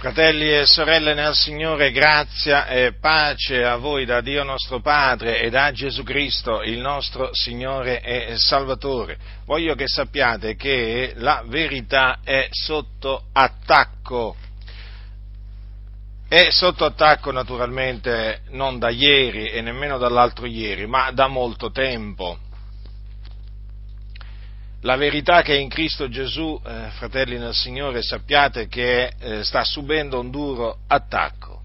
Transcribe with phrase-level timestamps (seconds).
[0.00, 5.50] Fratelli e sorelle nel Signore, grazia e pace a voi da Dio nostro Padre e
[5.50, 9.18] da Gesù Cristo, il nostro Signore e Salvatore.
[9.44, 14.36] Voglio che sappiate che la verità è sotto attacco.
[16.26, 22.38] È sotto attacco naturalmente non da ieri e nemmeno dall'altro ieri, ma da molto tempo
[24.82, 29.62] la verità che è in Cristo Gesù, eh, fratelli nel Signore, sappiate che eh, sta
[29.64, 31.60] subendo un duro attacco.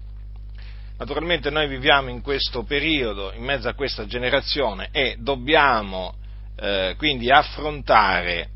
[0.98, 6.14] Naturalmente noi viviamo in questo periodo, in mezzo a questa generazione e dobbiamo
[6.56, 8.48] eh, quindi affrontare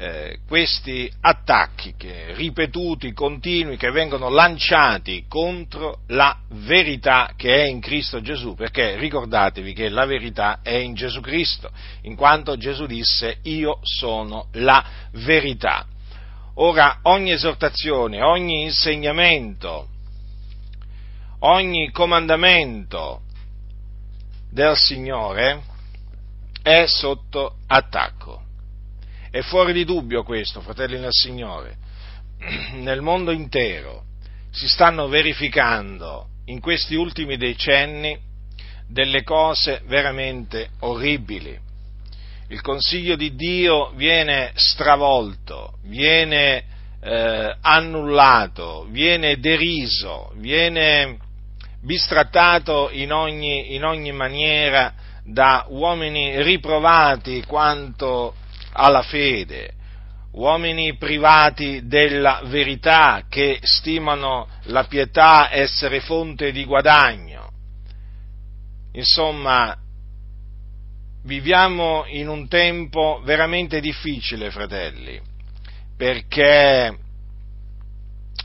[0.00, 7.80] eh, questi attacchi che, ripetuti, continui, che vengono lanciati contro la verità che è in
[7.80, 11.70] Cristo Gesù, perché ricordatevi che la verità è in Gesù Cristo,
[12.02, 14.84] in quanto Gesù disse io sono la
[15.14, 15.84] verità.
[16.54, 19.88] Ora ogni esortazione, ogni insegnamento,
[21.40, 23.22] ogni comandamento
[24.48, 25.60] del Signore
[26.62, 28.46] è sotto attacco
[29.30, 31.76] è fuori di dubbio questo, fratelli nel Signore.
[32.74, 34.04] Nel mondo intero
[34.50, 38.18] si stanno verificando in questi ultimi decenni
[38.88, 41.58] delle cose veramente orribili.
[42.48, 46.64] Il consiglio di Dio viene stravolto, viene
[47.00, 51.18] eh, annullato, viene deriso, viene
[51.82, 58.34] bistrattato in ogni, in ogni maniera da uomini riprovati quanto
[58.72, 59.72] alla fede,
[60.32, 67.50] uomini privati della verità che stimano la pietà essere fonte di guadagno.
[68.92, 69.76] Insomma,
[71.24, 75.20] viviamo in un tempo veramente difficile, fratelli,
[75.96, 76.96] perché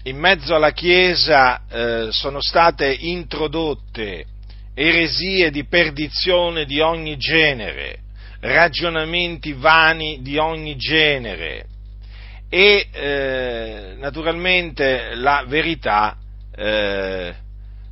[0.03, 4.25] in mezzo alla Chiesa eh, sono state introdotte
[4.73, 7.99] eresie di perdizione di ogni genere,
[8.43, 11.67] ragionamenti vani di ogni genere
[12.49, 16.17] e eh, naturalmente la verità
[16.53, 17.33] eh,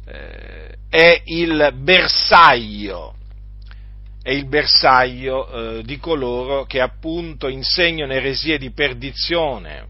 [0.05, 3.15] eh, è il bersaglio,
[4.21, 9.87] è il bersaglio eh, di coloro che appunto insegnano eresie di perdizione,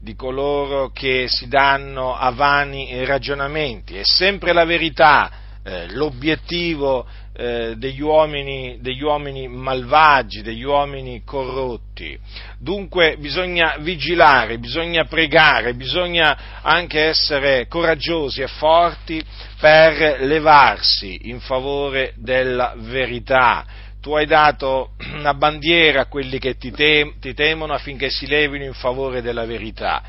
[0.00, 3.96] di coloro che si danno a vani ragionamenti.
[3.96, 5.30] È sempre la verità
[5.66, 7.04] eh, l'obiettivo
[7.34, 12.16] eh, degli, uomini, degli uomini malvagi, degli uomini corrotti.
[12.56, 19.20] Dunque bisogna vigilare, bisogna pregare, bisogna anche essere coraggiosi e forti
[19.58, 23.66] per levarsi in favore della verità.
[24.00, 28.64] Tu hai dato una bandiera a quelli che ti, tem- ti temono affinché si levino
[28.64, 30.00] in favore della verità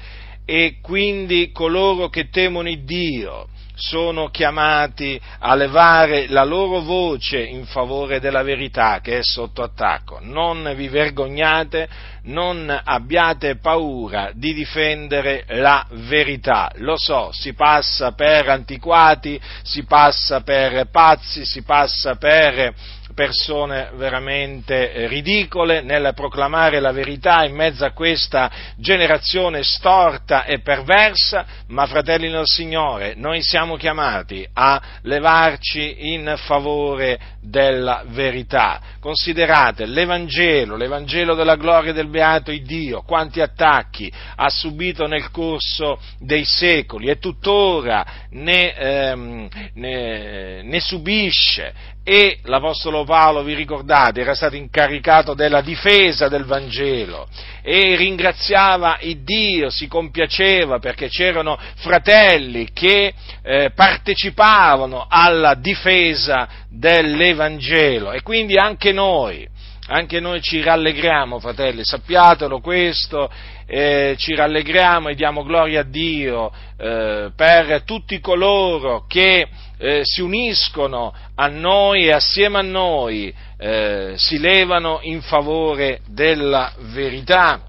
[0.45, 3.47] e quindi coloro che temono Dio
[3.77, 10.17] sono chiamati a levare la loro voce in favore della verità che è sotto attacco.
[10.19, 11.87] Non vi vergognate,
[12.23, 16.71] non abbiate paura di difendere la verità.
[16.77, 22.73] Lo so, si passa per antiquati, si passa per pazzi, si passa per
[23.17, 30.59] persone veramente eh, ridicole nel proclamare la verità in mezzo a questa generazione storta e
[30.59, 38.81] perversa, ma fratelli del Signore, noi siamo chiamati a levarci in favore della verità.
[38.99, 46.45] Considerate l'Evangelo, l'Evangelo della gloria del beato Dio, quanti attacchi ha subito nel corso dei
[46.45, 54.55] secoli e tuttora ne, ehm, ne, ne subisce e l'Apostolo Paolo, vi ricordate, era stato
[54.55, 57.27] incaricato della difesa del Vangelo
[57.61, 63.13] e ringraziava il Dio, si compiaceva perché c'erano fratelli che
[63.43, 68.13] eh, partecipavano alla difesa dell'Evangelo.
[68.13, 69.45] E quindi anche noi,
[69.87, 73.29] anche noi ci rallegriamo, fratelli, sappiatelo questo,
[73.65, 79.45] eh, ci rallegriamo e diamo gloria a Dio eh, per tutti coloro che
[79.77, 86.73] eh, si uniscono a noi e assieme a noi eh, si levano in favore della
[86.91, 87.61] verità.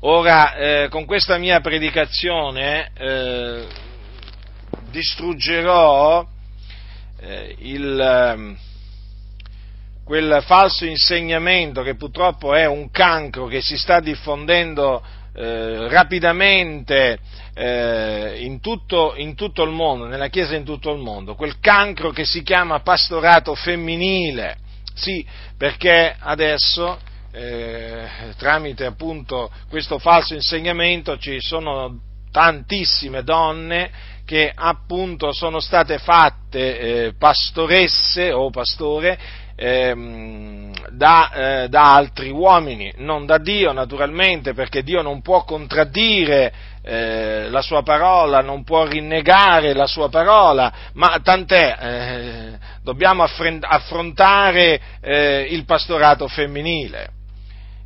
[0.00, 3.66] Ora, eh, con questa mia predicazione eh,
[4.90, 6.26] distruggerò
[7.58, 8.56] il ehm,
[10.08, 15.04] quel falso insegnamento che purtroppo è un cancro che si sta diffondendo
[15.34, 17.18] eh, rapidamente
[17.58, 22.10] eh, in, tutto, in, tutto, il mondo, nella Chiesa in tutto il mondo, quel cancro
[22.10, 24.58] che si chiama pastorato femminile.
[24.94, 25.26] Sì,
[25.56, 26.98] perché adesso
[27.32, 28.06] eh,
[28.36, 31.98] tramite appunto questo falso insegnamento ci sono
[32.30, 33.90] tantissime donne
[34.24, 39.18] che appunto sono state fatte eh, pastoresse o pastore
[39.56, 41.30] ehm, da,
[41.62, 46.52] eh, da, altri uomini, non da Dio naturalmente, perché Dio non può contraddire
[46.82, 54.80] eh, la sua parola, non può rinnegare la sua parola, ma tant'è, eh, dobbiamo affrontare
[55.00, 57.16] eh, il pastorato femminile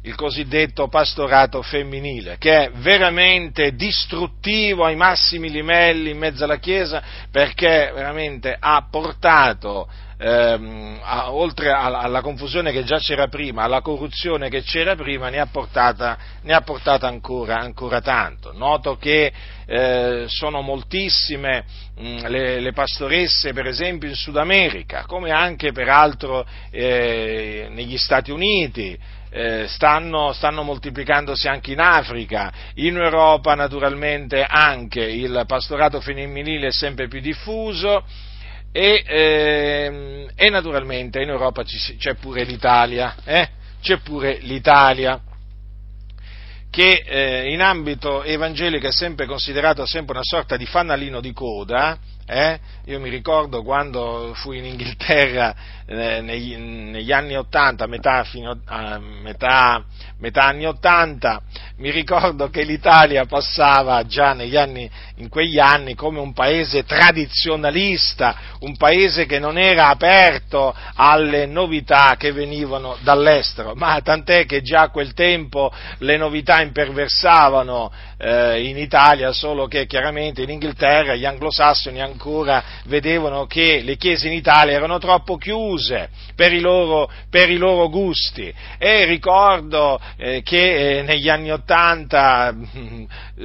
[0.04, 7.02] il cosiddetto pastorato femminile, che è veramente distruttivo ai massimi livelli in mezzo alla Chiesa
[7.30, 9.88] perché veramente ha portato,
[10.22, 15.28] ehm, a, oltre alla, alla, confusione che già c'era prima, alla corruzione che c'era prima,
[15.28, 18.52] ne ha portata, ne ha portata ancora, ancora, tanto.
[18.52, 19.32] Noto che
[19.66, 21.64] eh, sono moltissime
[21.96, 28.30] mh, le, le, pastoresse, per esempio, in Sud America, come anche peraltro eh, negli Stati
[28.30, 28.96] Uniti,
[29.34, 36.72] eh, stanno, stanno, moltiplicandosi anche in Africa, in Europa naturalmente anche il pastorato femminile è
[36.72, 38.04] sempre più diffuso
[38.72, 43.48] e, eh, e naturalmente in Europa c'è pure l'Italia, eh?
[43.80, 45.20] c'è pure l'Italia
[46.70, 51.98] che eh, in ambito evangelico è sempre considerato sempre una sorta di fanalino di coda,
[52.26, 52.58] eh?
[52.86, 55.54] Io mi ricordo quando fui in Inghilterra
[55.86, 58.24] eh, negli, negli, anni 80, metà,
[58.64, 59.84] a, metà,
[60.18, 61.40] metà, anni 80,
[61.76, 68.76] mi ricordo che l'Italia passava già anni, in quegli anni come un paese tradizionalista, un
[68.76, 74.90] paese che non era aperto alle novità che venivano dall'estero, ma tant'è che già a
[74.90, 82.00] quel tempo le novità imperversavano eh, in Italia, solo che chiaramente in Inghilterra gli anglosassoni
[82.12, 87.56] ancora vedevano che le chiese in Italia erano troppo chiuse per i loro, per i
[87.56, 88.52] loro gusti.
[88.78, 92.54] E ricordo eh, che eh, negli anni Ottanta,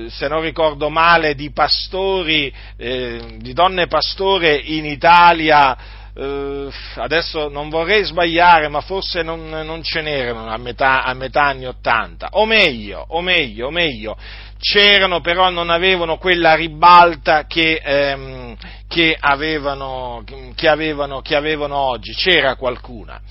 [0.08, 7.70] se non ricordo male, di pastori, eh, di donne pastore in Italia, Uh, adesso non
[7.70, 12.48] vorrei sbagliare, ma forse non, non ce n'erano a metà, a metà, anni Ottanta, o
[12.48, 14.18] meglio, o meglio, o meglio,
[14.60, 18.56] c'erano però non avevano quella ribalta che, ehm,
[18.88, 20.24] che, avevano,
[20.56, 23.22] che, avevano, che avevano oggi, c'era qualcuna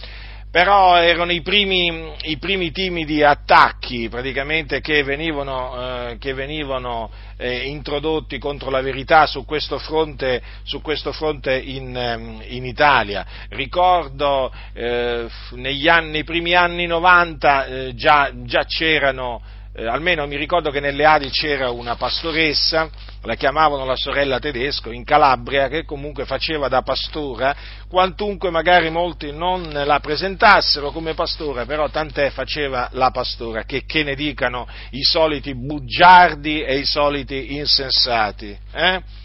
[0.56, 7.68] però erano i primi, i primi, timidi attacchi praticamente che venivano, eh, che venivano eh,
[7.68, 13.26] introdotti contro la verità su questo fronte, su questo fronte in, ehm, in, Italia.
[13.50, 19.42] Ricordo eh, negli anni, nei primi anni 90 eh, già, già c'erano
[19.78, 22.88] eh, almeno mi ricordo che nelle Adi c'era una pastoressa,
[23.22, 27.54] la chiamavano la sorella tedesco, in Calabria, che comunque faceva da pastora,
[27.86, 34.02] quantunque magari molti non la presentassero come pastora, però tant'è faceva la pastora, che, che
[34.02, 38.56] ne dicano i soliti bugiardi e i soliti insensati.
[38.72, 39.24] Eh?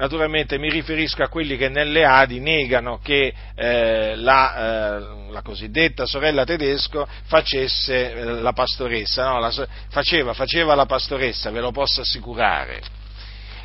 [0.00, 6.06] Naturalmente mi riferisco a quelli che nelle Adi negano che eh, la, eh, la, cosiddetta
[6.06, 9.52] sorella tedesco facesse eh, la pastoressa, no, la,
[9.90, 12.80] faceva, faceva la pastoressa, ve lo posso assicurare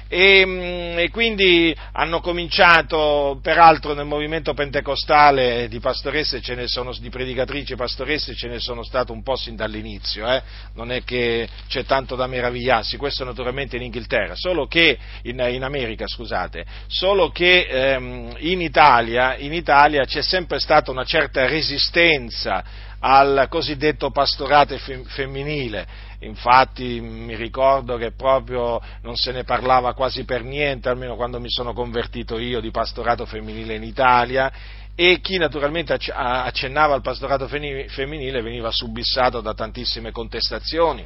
[0.07, 6.93] e, mm, e, quindi hanno cominciato, peraltro nel movimento pentecostale di pastoresse ce ne sono,
[6.99, 10.41] di predicatrici pastoresse ce ne sono state un po' sin dall'inizio, eh?
[10.73, 15.63] non è che c'è tanto da meravigliarsi, questo naturalmente in Inghilterra, solo che, in, in
[15.63, 22.84] America scusate, solo che ehm, in, Italia, in Italia c'è sempre stata una certa resistenza
[23.07, 25.85] al cosiddetto pastorato femminile.
[26.21, 31.49] Infatti mi ricordo che proprio non se ne parlava quasi per niente, almeno quando mi
[31.49, 34.51] sono convertito io, di pastorato femminile in Italia
[34.95, 41.05] e chi naturalmente accennava al pastorato femminile veniva subissato da tantissime contestazioni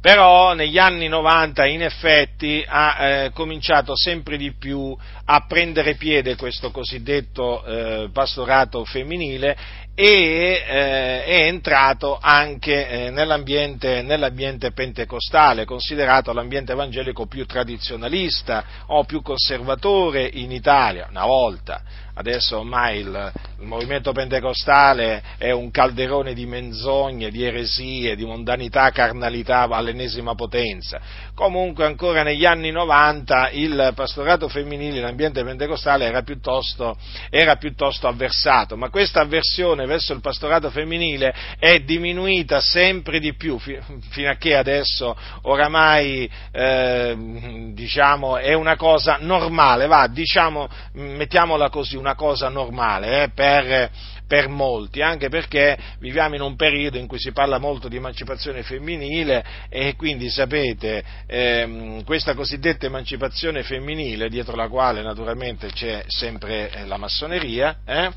[0.00, 4.96] però negli anni 90 in effetti ha eh, cominciato sempre di più
[5.26, 9.56] a prendere piede questo cosiddetto eh, pastorato femminile
[10.00, 19.04] e eh, è entrato anche eh, nell'ambiente, nell'ambiente, pentecostale, considerato l'ambiente evangelico più tradizionalista o
[19.04, 21.82] più conservatore in Italia, una volta
[22.20, 28.90] adesso ormai il, il, movimento pentecostale è un calderone di menzogne, di eresie, di mondanità,
[28.90, 31.00] carnalità all'ennesima potenza.
[31.34, 36.96] Comunque ancora negli anni 90 il pastorato femminile, l'ambiente pentecostale era piuttosto,
[37.30, 43.58] era piuttosto avversato, ma questa avversione verso il pastorato femminile è diminuita sempre di più,
[43.58, 47.16] fino a che adesso oramai eh,
[47.72, 53.90] diciamo, è una cosa normale, va, diciamo, mettiamola così, una cosa normale eh, per,
[54.30, 58.62] per molti, anche perché viviamo in un periodo in cui si parla molto di emancipazione
[58.62, 66.70] femminile e quindi sapete ehm, questa cosiddetta emancipazione femminile, dietro la quale naturalmente c'è sempre
[66.70, 68.10] eh, la massoneria, eh,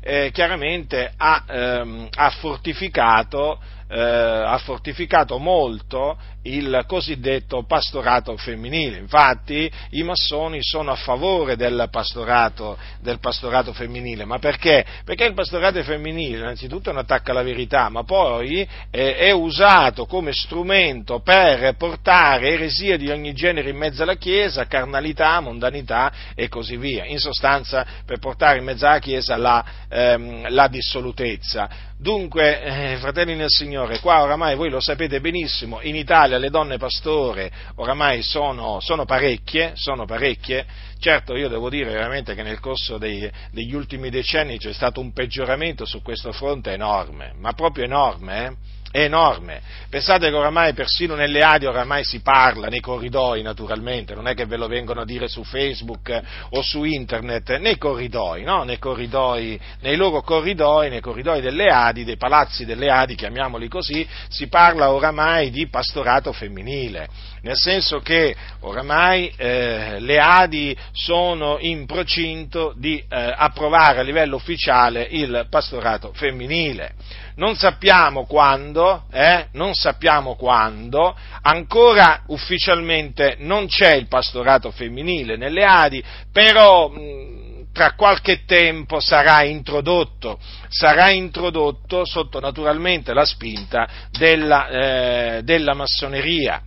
[0.00, 8.98] eh, chiaramente ha, ehm, ha fortificato eh, ha fortificato molto il cosiddetto pastorato femminile.
[8.98, 14.84] Infatti i massoni sono a favore del pastorato, del pastorato femminile, ma perché?
[15.04, 20.06] Perché il pastorato femminile innanzitutto è un attacco alla verità, ma poi eh, è usato
[20.06, 26.48] come strumento per portare eresie di ogni genere in mezzo alla Chiesa, carnalità, mondanità e
[26.48, 27.04] così via.
[27.04, 31.86] In sostanza per portare in mezzo alla Chiesa la, ehm, la dissolutezza.
[32.00, 36.78] Dunque, eh, fratelli nel Signore, qua oramai voi lo sapete benissimo, in Italia le donne
[36.78, 40.66] pastore oramai sono, sono parecchie, sono parecchie,
[40.98, 45.12] certo io devo dire veramente che nel corso dei, degli ultimi decenni c'è stato un
[45.12, 48.76] peggioramento su questo fronte enorme, ma proprio enorme, eh?
[48.90, 49.60] È enorme.
[49.90, 54.46] Pensate che oramai persino nelle Adi oramai si parla, nei corridoi naturalmente, non è che
[54.46, 58.64] ve lo vengono a dire su Facebook o su internet, nei corridoi, no?
[58.64, 64.06] nei, corridoi nei loro corridoi, nei corridoi delle Adi, dei palazzi delle Adi, chiamiamoli così,
[64.28, 67.08] si parla oramai di pastorato femminile,
[67.42, 74.36] nel senso che oramai eh, le Adi sono in procinto di eh, approvare a livello
[74.36, 76.94] ufficiale il pastorato femminile
[77.38, 85.64] non sappiamo quando, eh, non sappiamo quando, ancora ufficialmente non c'è il pastorato femminile nelle
[85.64, 86.02] Adi,
[86.32, 95.42] però mh, tra qualche tempo sarà introdotto, sarà introdotto sotto naturalmente la spinta della, eh,
[95.44, 96.60] della massoneria.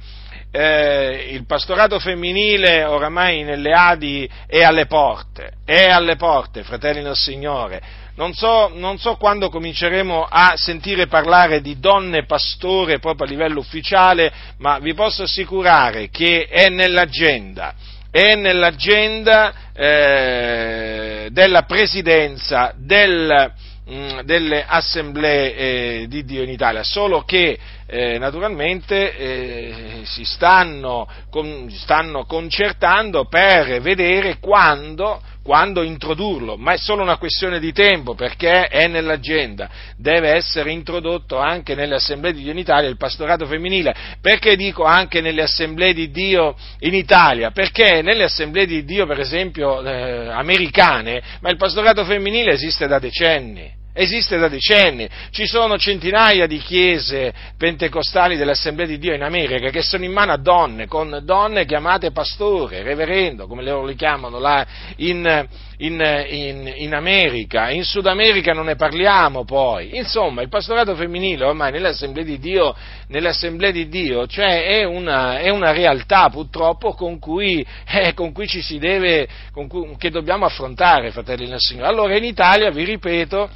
[0.54, 7.16] Eh, il pastorato femminile oramai nelle Adi è alle porte, è alle porte, fratelli del
[7.16, 13.30] Signore non so, non so quando cominceremo a sentire parlare di donne pastore proprio a
[13.30, 17.74] livello ufficiale, ma vi posso assicurare che è nell'agenda,
[18.12, 23.53] è nell'agenda eh, della presidenza del,
[23.86, 30.24] mh, mm, delle assemblee eh, di Dio in Italia, solo che eh, naturalmente eh, si
[30.24, 37.72] stanno, con, stanno, concertando per vedere quando, quando, introdurlo, ma è solo una questione di
[37.72, 42.98] tempo perché è nell'agenda, deve essere introdotto anche nelle assemblee di Dio in Italia il
[42.98, 47.52] pastorato femminile, perché dico anche nelle assemblee di Dio in Italia?
[47.52, 53.00] Perché nelle assemblee di Dio, per esempio, eh, americane, ma il pastorato femminile esiste da
[53.00, 59.70] decenni esiste da decenni, ci sono centinaia di chiese pentecostali dell'Assemblea di Dio in America
[59.70, 64.40] che sono in mano a donne, con donne chiamate pastore, reverendo, come loro li chiamano
[64.40, 64.66] là
[64.98, 70.96] in, in, in, in America, in Sud America non ne parliamo poi, insomma il pastorato
[70.96, 72.76] femminile ormai nell'Assemblea di Dio,
[73.08, 78.48] nell'Assemblea di Dio cioè è, una, è una realtà purtroppo con cui, eh, con cui
[78.48, 81.88] ci si deve, cui, che dobbiamo affrontare, fratelli del Signore.
[81.88, 83.50] Allora in Italia, vi ripeto,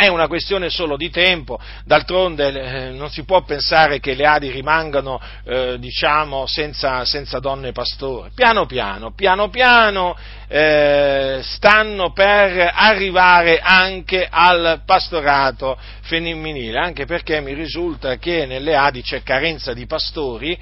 [0.00, 4.50] è una questione solo di tempo, d'altronde eh, non si può pensare che le Adi
[4.50, 8.30] rimangano eh, diciamo, senza, senza, donne pastore.
[8.34, 10.16] Piano piano, piano piano
[10.48, 19.02] eh, stanno per arrivare anche al pastorato femminile, anche perché mi risulta che nelle Adi
[19.02, 20.58] c'è carenza di pastori.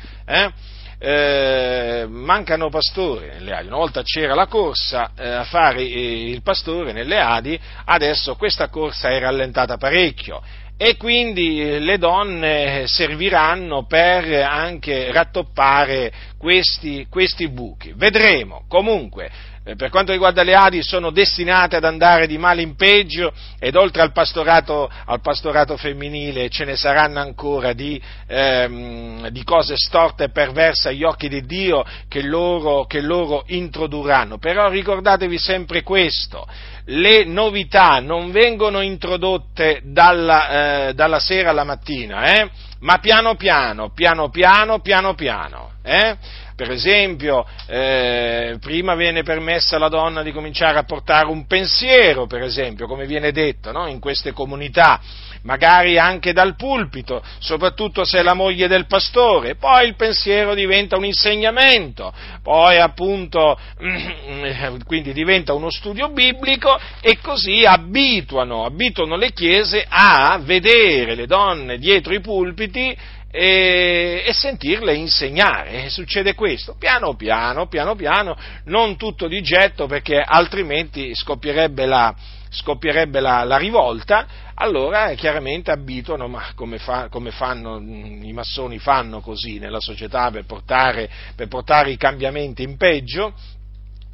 [0.98, 3.66] Eh, eh, mancano pastori nelle Adi.
[3.66, 9.08] Una volta c'era la corsa eh, a fare il pastore nelle Adi, adesso questa corsa
[9.08, 10.42] è rallentata parecchio
[10.76, 17.92] e quindi le donne serviranno per anche rattoppare questi, questi buchi.
[17.96, 18.64] Vedremo.
[18.68, 19.30] Comunque, eh,
[19.76, 24.02] per quanto riguarda le Adi, sono destinate ad andare di male in peggio ed oltre
[24.02, 30.30] al pastorato, al pastorato femminile ce ne saranno ancora di, ehm, di, cose storte e
[30.30, 34.38] perverse agli occhi di Dio che loro, che loro introdurranno.
[34.38, 36.46] Però ricordatevi sempre questo,
[36.86, 42.48] le novità non vengono introdotte dalla, eh, dalla sera alla mattina, eh?
[42.80, 45.72] ma piano piano, piano piano, piano piano.
[45.82, 46.16] Eh?
[46.58, 52.42] Per esempio, eh, prima viene permessa alla donna di cominciare a portare un pensiero, per
[52.42, 53.86] esempio, come viene detto no?
[53.86, 55.00] in queste comunità,
[55.42, 60.96] magari anche dal pulpito, soprattutto se è la moglie del pastore, poi il pensiero diventa
[60.96, 62.12] un insegnamento,
[62.42, 63.56] poi appunto
[64.84, 71.78] quindi diventa uno studio biblico e così abituano, abituano le chiese a vedere le donne
[71.78, 72.96] dietro i pulpiti
[73.30, 75.84] e, e, sentirle insegnare.
[75.84, 82.14] E succede questo, piano piano, piano piano, non tutto di getto perché altrimenti scoppierebbe la,
[82.50, 89.20] scoppierebbe la, la rivolta, allora chiaramente abituano, ma come, fa, come fanno, i massoni fanno
[89.20, 93.34] così nella società per portare, per portare i cambiamenti in peggio,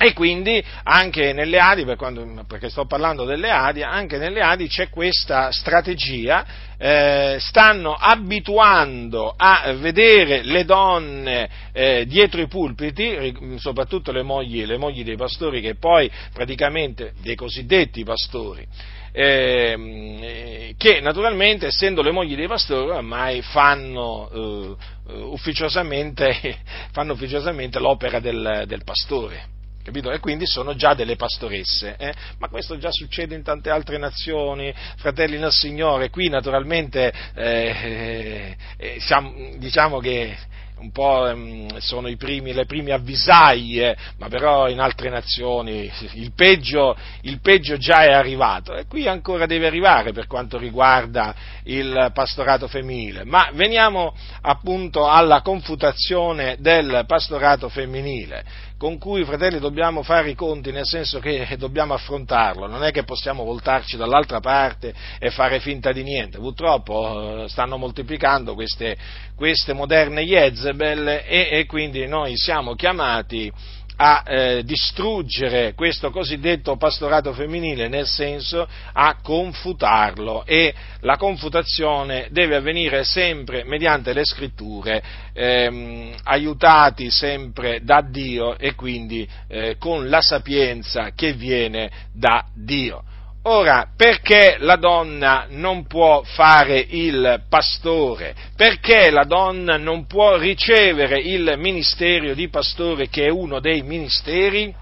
[0.05, 4.69] e quindi anche nelle Adi, per quando, perché sto parlando delle Adi, anche nelle Adi
[4.69, 6.45] c'è questa strategia,
[6.77, 14.77] eh, stanno abituando a vedere le donne eh, dietro i pulpiti, soprattutto le mogli, le
[14.77, 18.67] mogli dei pastori, che poi praticamente dei cosiddetti pastori,
[19.11, 24.77] eh, che naturalmente, essendo le mogli dei pastori, ormai fanno,
[25.09, 26.59] eh, ufficiosamente,
[26.93, 29.53] fanno ufficiosamente, l'opera del, del pastore
[29.85, 30.11] capito?
[30.11, 32.15] E quindi sono già delle pastoresse, eh?
[32.39, 38.97] ma questo già succede in tante altre nazioni, fratelli nel Signore, qui naturalmente eh, eh,
[38.99, 40.37] siamo, diciamo che
[40.85, 46.33] un po' ehm, sono i primi, le prime avvisaglie, ma però in altre nazioni il
[46.35, 52.11] peggio, il peggio, già è arrivato e qui ancora deve arrivare per quanto riguarda il
[52.13, 53.25] pastorato femminile.
[53.25, 60.73] Ma veniamo appunto alla confutazione del pastorato femminile con cui, fratelli, dobbiamo fare i conti,
[60.73, 65.93] nel senso che dobbiamo affrontarlo, non è che possiamo voltarci dall'altra parte e fare finta
[65.93, 66.39] di niente.
[66.39, 68.97] Purtroppo eh, stanno moltiplicando queste,
[69.37, 73.51] queste moderne Jezebel e, e quindi noi siamo chiamati
[73.97, 82.57] a eh, distruggere questo cosiddetto pastorato femminile, nel senso a confutarlo e la confutazione deve
[82.57, 90.21] avvenire sempre mediante le scritture, ehm, aiutati sempre da Dio e quindi eh, con la
[90.21, 93.05] sapienza che viene da Dio.
[93.47, 98.35] Ora, perché la donna non può fare il pastore?
[98.57, 104.75] Perché la donna non può ricevere il ministero di pastore che è uno dei ministeri,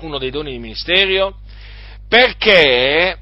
[0.00, 1.38] uno dei doni di ministerio?
[2.06, 3.16] Perché,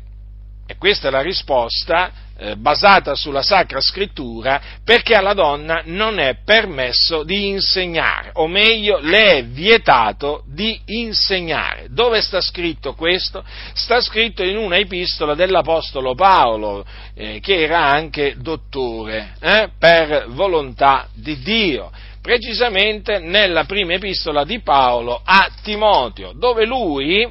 [0.67, 2.11] e questa è la risposta,
[2.41, 8.99] eh, basata sulla Sacra Scrittura, perché alla donna non è permesso di insegnare, o meglio,
[9.01, 11.89] le è vietato di insegnare.
[11.91, 13.45] Dove sta scritto questo?
[13.75, 16.85] Sta scritto in una epistola dell'Apostolo Paolo,
[17.15, 24.61] eh, che era anche dottore, eh, per volontà di Dio precisamente nella prima epistola di
[24.61, 27.27] Paolo a Timoteo, dove lui,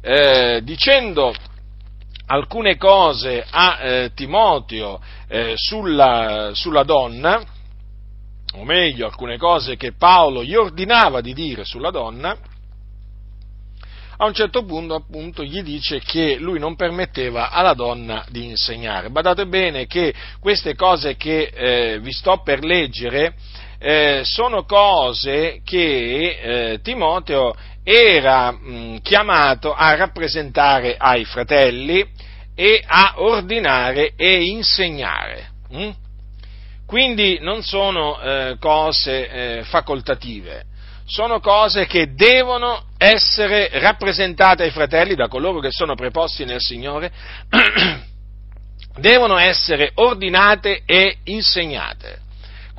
[0.00, 1.34] eh, dicendo
[2.30, 7.42] alcune cose a eh, Timoteo eh, sulla, sulla donna,
[8.54, 12.36] o meglio alcune cose che Paolo gli ordinava di dire sulla donna,
[14.16, 19.10] a un certo punto appunto gli dice che lui non permetteva alla donna di insegnare.
[19.10, 23.34] Badate bene che queste cose che eh, vi sto per leggere
[23.78, 26.38] eh, sono cose che
[26.72, 27.54] eh, Timoteo
[27.90, 32.06] era mh, chiamato a rappresentare ai fratelli
[32.54, 35.48] e a ordinare e insegnare.
[35.70, 35.90] Hm?
[36.86, 40.64] Quindi non sono eh, cose eh, facoltative,
[41.04, 47.10] sono cose che devono essere rappresentate ai fratelli da coloro che sono preposti nel Signore,
[48.98, 52.28] devono essere ordinate e insegnate.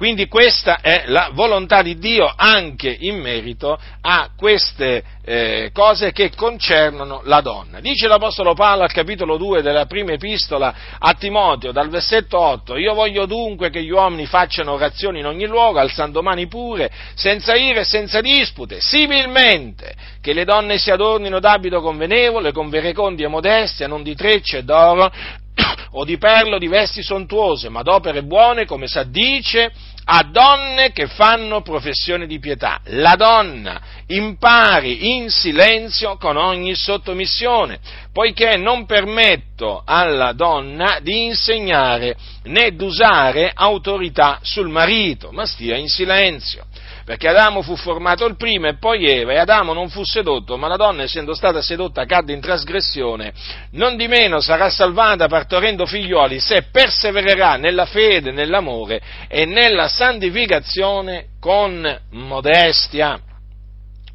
[0.01, 6.31] Quindi questa è la volontà di Dio anche in merito a queste eh, cose che
[6.35, 7.79] concernono la donna.
[7.79, 12.95] Dice l'Apostolo Paolo al capitolo 2 della prima epistola a Timoteo, dal versetto 8, io
[12.95, 17.81] voglio dunque che gli uomini facciano orazioni in ogni luogo, alzando mani pure, senza ire
[17.81, 23.85] e senza dispute, similmente che le donne si adornino d'abito convenevole, con verecondia e modestia,
[23.85, 25.11] non di trecce e d'oro,
[25.91, 29.71] o di perlo di vesti sontuose, ma d'opere buone, come sa dice,
[30.03, 32.79] a donne che fanno professione di pietà.
[32.85, 37.79] La donna impari in silenzio con ogni sottomissione,
[38.11, 45.87] poiché non permetto alla donna di insegnare né d'usare autorità sul marito, ma stia in
[45.87, 46.65] silenzio
[47.11, 50.69] perché Adamo fu formato il primo e poi Eva, e Adamo non fu sedotto, ma
[50.69, 53.33] la donna, essendo stata sedotta, cadde in trasgressione,
[53.71, 61.31] non di meno sarà salvata partorendo figlioli se persevererà nella fede, nell'amore e nella santificazione
[61.41, 63.19] con modestia.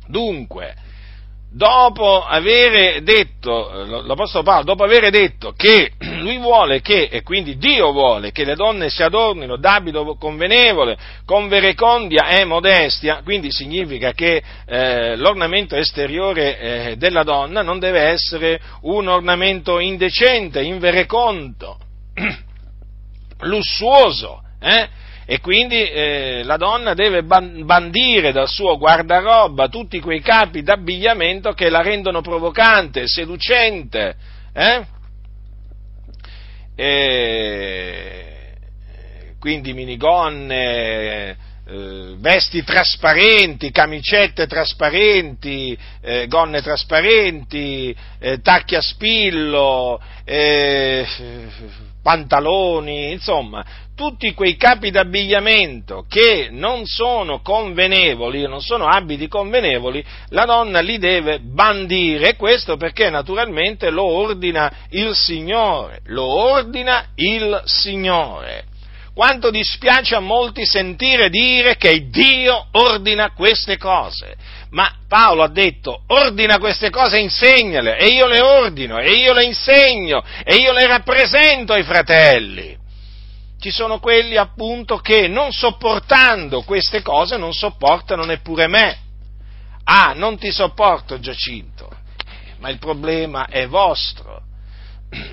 [0.07, 0.75] Dunque,
[1.51, 7.93] dopo avere detto, l'Apostolo Paolo, dopo avere detto che lui vuole che, e quindi Dio
[7.93, 14.43] vuole, che le donne si adornino d'abito convenevole, con verecondia e modestia, quindi significa che
[14.67, 21.79] eh, l'ornamento esteriore eh, della donna non deve essere un ornamento indecente, invereconto,
[23.41, 25.05] lussuoso, eh?
[25.29, 31.69] E quindi eh, la donna deve bandire dal suo guardaroba tutti quei capi d'abbigliamento che
[31.69, 34.15] la rendono provocante, seducente,
[34.53, 34.87] Eh?
[36.77, 38.37] E,
[39.41, 41.37] quindi minigonne,
[41.69, 51.05] eh, vesti trasparenti, camicette trasparenti, eh, gonne trasparenti, eh, tacchi a spillo, eh,
[52.07, 53.65] pantaloni, insomma,
[53.97, 60.99] tutti quei capi d'abbigliamento che non sono convenevoli, non sono abiti convenevoli, la donna li
[60.99, 68.67] deve bandire, questo perché naturalmente lo ordina il Signore, lo ordina il Signore.
[69.17, 74.37] Quanto dispiace a molti sentire dire che Dio ordina queste cose.
[74.73, 79.33] Ma Paolo ha detto, ordina queste cose e insegnale, e io le ordino, e io
[79.33, 82.77] le insegno, e io le rappresento ai fratelli.
[83.59, 88.99] Ci sono quelli appunto che non sopportando queste cose non sopportano neppure me.
[89.85, 91.89] Ah, non ti sopporto Giacinto,
[92.59, 94.46] ma il problema è vostro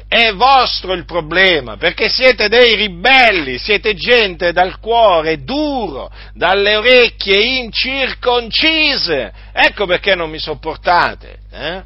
[0.08, 7.60] è vostro il problema, perché siete dei ribelli, siete gente dal cuore duro, dalle orecchie
[7.60, 9.34] incirconcise.
[9.52, 11.38] Ecco perché non mi sopportate.
[11.52, 11.82] Eh?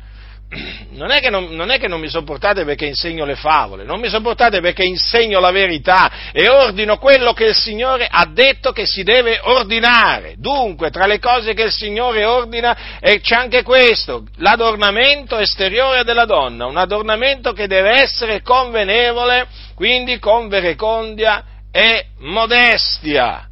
[0.91, 4.07] Non è, non, non è, che non, mi sopportate perché insegno le favole, non mi
[4.07, 9.03] sopportate perché insegno la verità e ordino quello che il Signore ha detto che si
[9.03, 10.35] deve ordinare.
[10.37, 16.65] Dunque, tra le cose che il Signore ordina c'è anche questo, l'adornamento esteriore della donna,
[16.65, 23.45] un adornamento che deve essere convenevole, quindi con verecondia e modestia.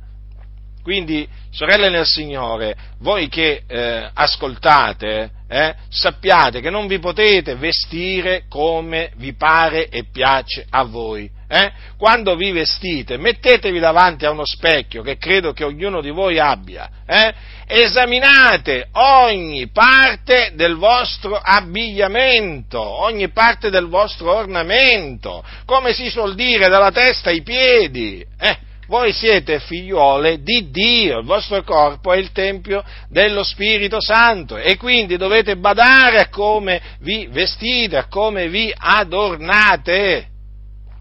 [0.81, 8.45] Quindi, sorelle nel Signore, voi che eh, ascoltate, eh, sappiate che non vi potete vestire
[8.49, 11.29] come vi pare e piace a voi.
[11.47, 11.71] Eh?
[11.97, 16.89] Quando vi vestite, mettetevi davanti a uno specchio che credo che ognuno di voi abbia,
[17.05, 17.33] eh?
[17.67, 26.67] esaminate ogni parte del vostro abbigliamento, ogni parte del vostro ornamento, come si suol dire,
[26.67, 28.25] dalla testa ai piedi.
[28.39, 28.57] Eh?
[28.87, 34.77] Voi siete figliuole di Dio, il vostro corpo è il Tempio dello Spirito Santo e
[34.77, 40.27] quindi dovete badare a come vi vestite, a come vi adornate.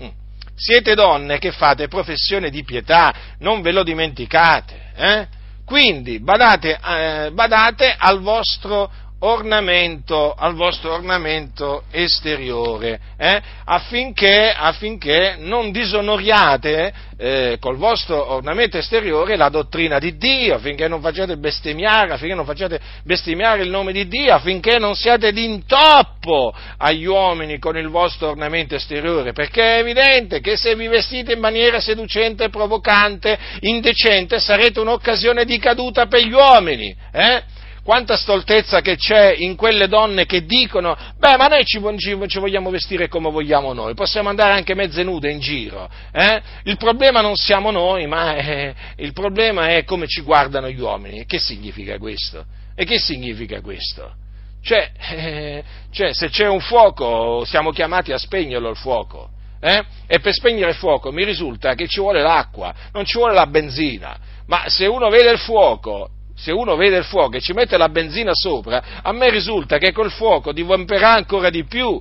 [0.02, 0.08] Mm.
[0.56, 4.92] Siete donne che fate professione di pietà, non ve lo dimenticate.
[4.96, 5.26] Eh?
[5.66, 8.90] Quindi badate, eh, badate al vostro
[9.24, 13.40] ornamento, al vostro ornamento esteriore, eh?
[13.64, 21.00] affinché, affinché, non disonoriate eh, col vostro ornamento esteriore la dottrina di Dio, affinché non
[21.00, 27.06] facciate bestemmiare, affinché non facciate bestemmiare il nome di Dio, affinché non siate d'intoppo agli
[27.06, 31.80] uomini con il vostro ornamento esteriore, perché è evidente che se vi vestite in maniera
[31.80, 36.94] seducente, provocante, indecente, sarete un'occasione di caduta per gli uomini.
[37.10, 37.53] Eh?
[37.84, 42.38] Quanta stoltezza che c'è in quelle donne che dicono, beh, ma noi ci, ci, ci
[42.38, 45.88] vogliamo vestire come vogliamo noi, possiamo andare anche mezze nude in giro.
[46.10, 46.40] Eh?
[46.64, 51.26] Il problema non siamo noi, ma è, il problema è come ci guardano gli uomini.
[51.26, 52.46] Che significa questo?
[52.74, 54.14] E che significa questo?
[54.62, 59.28] Cioè, eh, cioè, se c'è un fuoco siamo chiamati a spegnerlo il fuoco.
[59.60, 59.84] Eh?
[60.06, 63.46] E per spegnere il fuoco mi risulta che ci vuole l'acqua, non ci vuole la
[63.46, 64.16] benzina.
[64.46, 66.08] Ma se uno vede il fuoco
[66.44, 69.92] se uno vede il fuoco e ci mette la benzina sopra, a me risulta che
[69.92, 71.98] col fuoco divamperà ancora di più.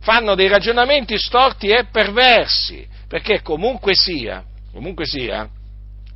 [0.00, 5.46] Fanno dei ragionamenti storti e perversi, perché comunque sia, comunque sia,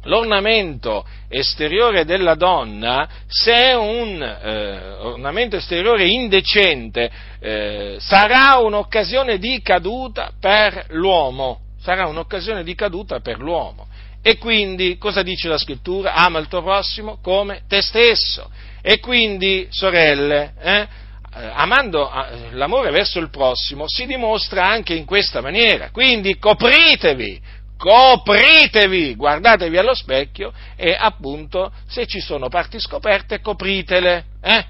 [0.04, 9.60] l'ornamento esteriore della donna, se è un eh, ornamento esteriore indecente, eh, sarà un'occasione di
[9.60, 11.58] caduta per l'uomo.
[11.82, 13.88] Sarà un'occasione di caduta per l'uomo.
[14.22, 16.14] E quindi cosa dice la scrittura?
[16.14, 18.48] Ama il tuo prossimo come te stesso.
[18.80, 20.88] E quindi, sorelle, eh,
[21.34, 25.90] amando eh, l'amore verso il prossimo si dimostra anche in questa maniera.
[25.90, 27.40] Quindi copritevi,
[27.76, 34.24] copritevi, guardatevi allo specchio e appunto se ci sono parti scoperte copritele.
[34.40, 34.64] Eh?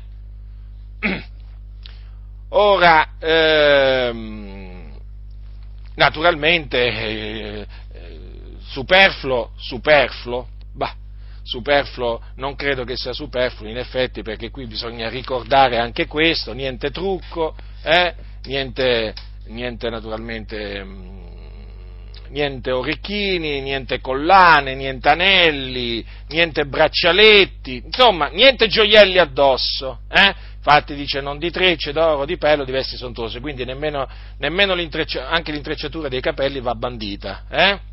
[2.54, 4.92] Ora, ehm,
[5.94, 7.66] naturalmente eh,
[8.72, 10.94] superfluo, superfluo, bah,
[11.42, 16.90] superfluo non credo che sia superfluo in effetti perché qui bisogna ricordare anche questo, niente
[16.90, 18.14] trucco, eh?
[18.44, 19.12] niente,
[19.48, 21.20] niente naturalmente mm,
[22.30, 29.98] niente orecchini, niente collane, niente anelli, niente braccialetti, insomma, niente gioielli addosso.
[30.08, 30.34] Eh?
[30.56, 34.08] Infatti dice non di trecce, d'oro, di pelo, di vesti sontose, quindi nemmeno,
[34.38, 37.44] nemmeno l'intreccia, anche l'intrecciatura dei capelli va bandita.
[37.50, 37.90] Eh?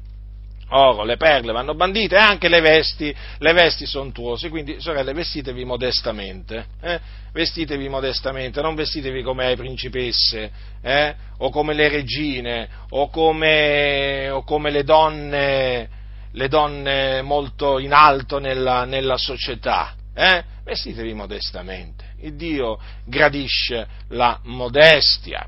[0.69, 4.49] Oro, le perle vanno bandite e anche le vesti, le vesti sontuose.
[4.49, 6.99] Quindi, sorelle, vestitevi modestamente, eh?
[7.31, 10.51] vestitevi modestamente, non vestitevi come le principesse,
[10.81, 11.15] eh?
[11.37, 15.89] o come le regine, o come, o come le, donne,
[16.31, 19.93] le donne molto in alto nella, nella società.
[20.13, 20.43] Eh?
[20.63, 22.07] Vestitevi modestamente.
[22.21, 25.47] Il Dio gradisce la modestia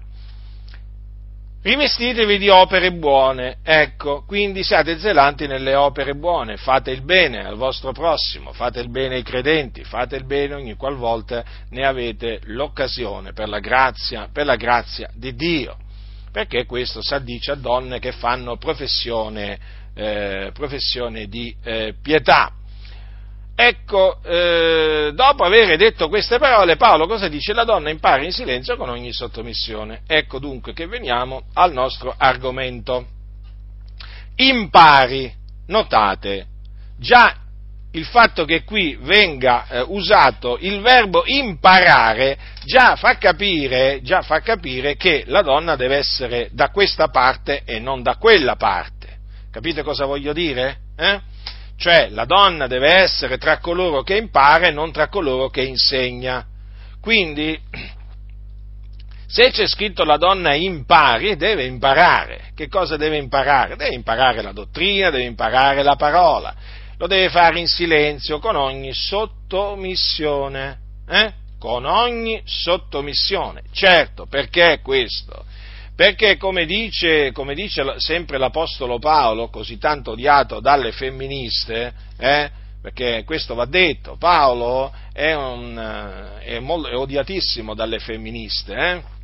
[1.63, 7.55] rivestitevi di opere buone, ecco, quindi siate zelanti nelle opere buone, fate il bene al
[7.55, 13.33] vostro prossimo, fate il bene ai credenti, fate il bene ogni qualvolta ne avete l'occasione
[13.33, 15.77] per la grazia, per la grazia di Dio,
[16.31, 19.59] perché questo si addice a donne che fanno professione,
[19.93, 22.53] eh, professione di eh, pietà.
[23.63, 27.53] Ecco, eh, dopo aver detto queste parole, Paolo cosa dice?
[27.53, 30.01] La donna impara in silenzio con ogni sottomissione.
[30.07, 33.05] Ecco dunque che veniamo al nostro argomento.
[34.37, 35.31] Impari,
[35.67, 36.47] notate,
[36.97, 37.35] già
[37.91, 44.39] il fatto che qui venga eh, usato il verbo imparare già fa, capire, già fa
[44.39, 49.19] capire che la donna deve essere da questa parte e non da quella parte.
[49.51, 50.77] Capite cosa voglio dire?
[50.97, 51.29] Eh?
[51.81, 56.45] Cioè la donna deve essere tra coloro che impara e non tra coloro che insegna.
[57.01, 57.59] Quindi,
[59.25, 62.51] se c'è scritto la donna impari, deve imparare.
[62.53, 63.75] Che cosa deve imparare?
[63.77, 66.53] Deve imparare la dottrina, deve imparare la parola.
[66.99, 70.77] Lo deve fare in silenzio, con ogni sottomissione.
[71.09, 71.33] Eh?
[71.57, 73.63] Con ogni sottomissione.
[73.71, 75.45] Certo, perché questo?
[75.95, 82.49] Perché come dice, come dice sempre l'Apostolo Paolo, così tanto odiato dalle femministe, eh,
[82.81, 89.19] perché questo va detto, Paolo è, un, è, molto, è odiatissimo dalle femministe, eh?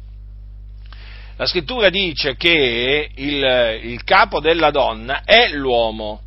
[1.38, 6.22] La scrittura dice che il, il, capo della donna è l'uomo,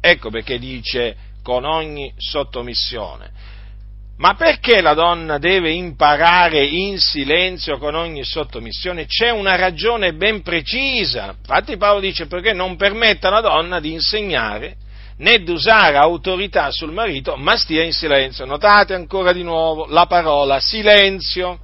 [0.00, 3.30] ecco perché dice con ogni sottomissione.
[4.18, 9.04] Ma perché la donna deve imparare in silenzio con ogni sottomissione?
[9.04, 11.34] C'è una ragione ben precisa.
[11.38, 14.76] Infatti Paolo dice perché non permetta alla donna di insegnare
[15.18, 18.46] né di usare autorità sul marito, ma stia in silenzio.
[18.46, 21.58] Notate ancora di nuovo la parola silenzio.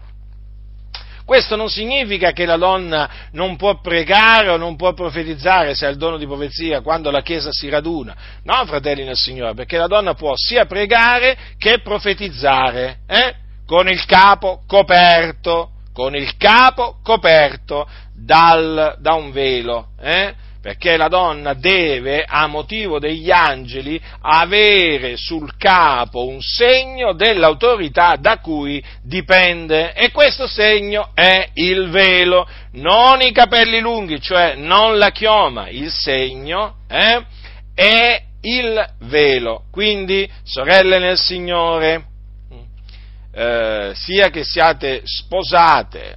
[1.32, 5.88] Questo non significa che la donna non può pregare o non può profetizzare se ha
[5.88, 8.14] il dono di profezia quando la Chiesa si raduna.
[8.44, 13.34] No, fratelli nel Signore, perché la donna può sia pregare che profetizzare, eh?
[13.64, 19.86] con il capo coperto, con il capo coperto dal, da un velo.
[20.02, 20.34] Eh?
[20.62, 28.38] Perché la donna deve, a motivo degli angeli, avere sul capo un segno dell'autorità da
[28.38, 29.92] cui dipende.
[29.92, 35.90] E questo segno è il velo, non i capelli lunghi, cioè non la chioma, il
[35.90, 37.20] segno eh,
[37.74, 39.64] è il velo.
[39.72, 42.04] Quindi, sorelle nel Signore,
[43.34, 46.16] eh, sia che siate sposate,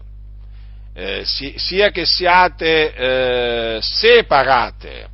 [0.97, 5.08] eh, sia che siate eh, separate,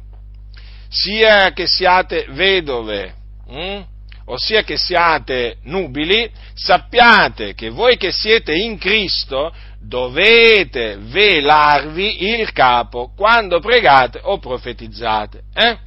[0.88, 3.14] sia che siate vedove,
[3.48, 3.82] hm?
[4.26, 13.12] ossia che siate nubili, sappiate che voi che siete in Cristo dovete velarvi il capo
[13.16, 15.42] quando pregate o profetizzate.
[15.56, 15.78] Eh?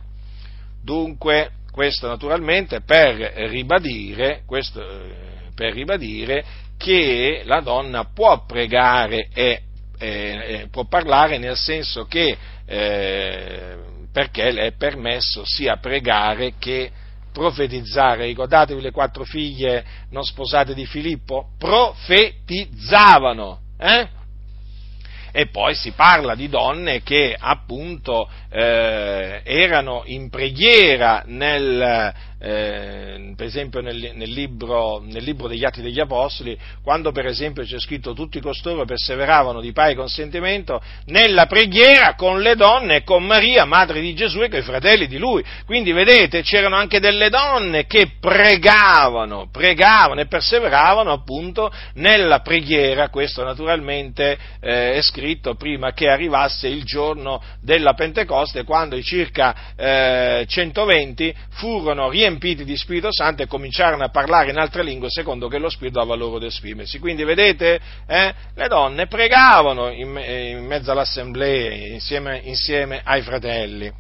[0.82, 3.14] Dunque, questo naturalmente per
[3.48, 6.44] ribadire, questo, eh, per ribadire
[6.76, 9.62] che la donna può pregare e
[10.04, 12.36] eh, eh, può parlare nel senso che
[12.66, 13.76] eh,
[14.12, 16.90] perché le è permesso sia pregare che
[17.32, 18.26] profetizzare.
[18.26, 21.48] Ricordatevi le quattro figlie non sposate di Filippo?
[21.58, 23.58] Profetizzavano.
[23.78, 24.06] Eh?
[25.32, 32.14] E poi si parla di donne che appunto eh, erano in preghiera nel,
[32.46, 37.64] eh, per esempio nel, nel, libro, nel, libro, degli Atti degli Apostoli, quando per esempio
[37.64, 43.24] c'è scritto tutti costoro perseveravano di pari consentimento nella preghiera con le donne e con
[43.24, 45.42] Maria, madre di Gesù e con i fratelli di lui.
[45.64, 53.42] Quindi vedete, c'erano anche delle donne che pregavano, pregavano e perseveravano appunto nella preghiera, questo
[53.42, 60.44] naturalmente eh, è scritto prima che arrivasse il giorno della Pentecoste, quando i circa eh,
[60.46, 65.48] 120 furono riempiti riempiti di Spirito Santo e cominciarono a parlare in altre lingue secondo
[65.48, 66.98] che lo Spirito dava loro ad esprimersi.
[66.98, 73.92] Quindi vedete, eh, le donne pregavano in, in mezzo all'assemblea insieme, insieme ai fratelli.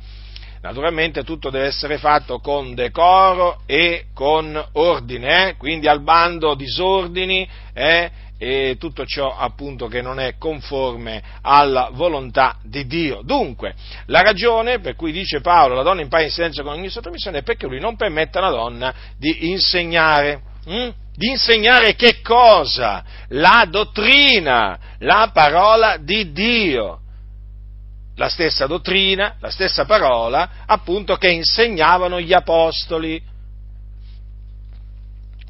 [0.60, 5.56] naturalmente tutto deve essere fatto con decoro e con ordine, eh?
[5.56, 8.10] quindi al bando disordini eh?
[8.38, 13.22] E tutto ciò appunto che non è conforme alla volontà di Dio.
[13.22, 13.74] Dunque,
[14.06, 17.42] la ragione per cui dice Paolo la donna impara in silenzio con ogni sottomissione è
[17.42, 20.40] perché lui non permette alla donna di insegnare.
[20.66, 20.88] Hm?
[21.16, 23.04] Di insegnare che cosa?
[23.28, 26.98] La dottrina, la parola di Dio
[28.16, 33.20] la stessa dottrina, la stessa parola, appunto, che insegnavano gli apostoli.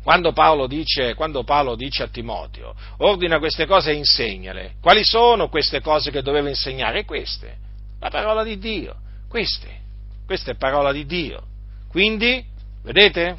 [0.04, 5.48] Quando Paolo, dice, quando Paolo dice a Timoteo, ordina queste cose e insegnale, quali sono
[5.48, 7.06] queste cose che doveva insegnare?
[7.06, 7.56] Queste,
[8.00, 8.96] la parola di Dio,
[9.30, 9.66] queste,
[10.26, 11.42] questa è parola di Dio.
[11.88, 12.44] Quindi,
[12.82, 13.34] vedete,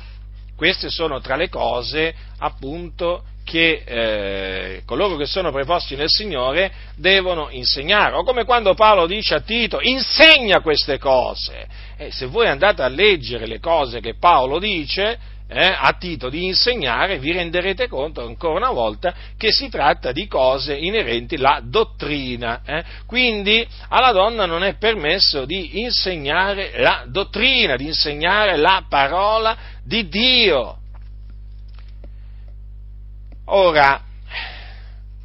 [0.58, 7.50] queste sono tra le cose, appunto, che eh, coloro che sono preposti nel Signore devono
[7.52, 8.16] insegnare.
[8.16, 11.68] O come quando Paolo dice a Tito, insegna queste cose.
[11.96, 16.46] E se voi andate a leggere le cose che Paolo dice, eh, a Tito di
[16.46, 22.62] insegnare, vi renderete conto ancora una volta che si tratta di cose inerenti alla dottrina.
[22.66, 22.84] Eh.
[23.06, 30.08] Quindi alla donna non è permesso di insegnare la dottrina, di insegnare la parola di
[30.08, 30.78] Dio.
[33.46, 34.02] Ora,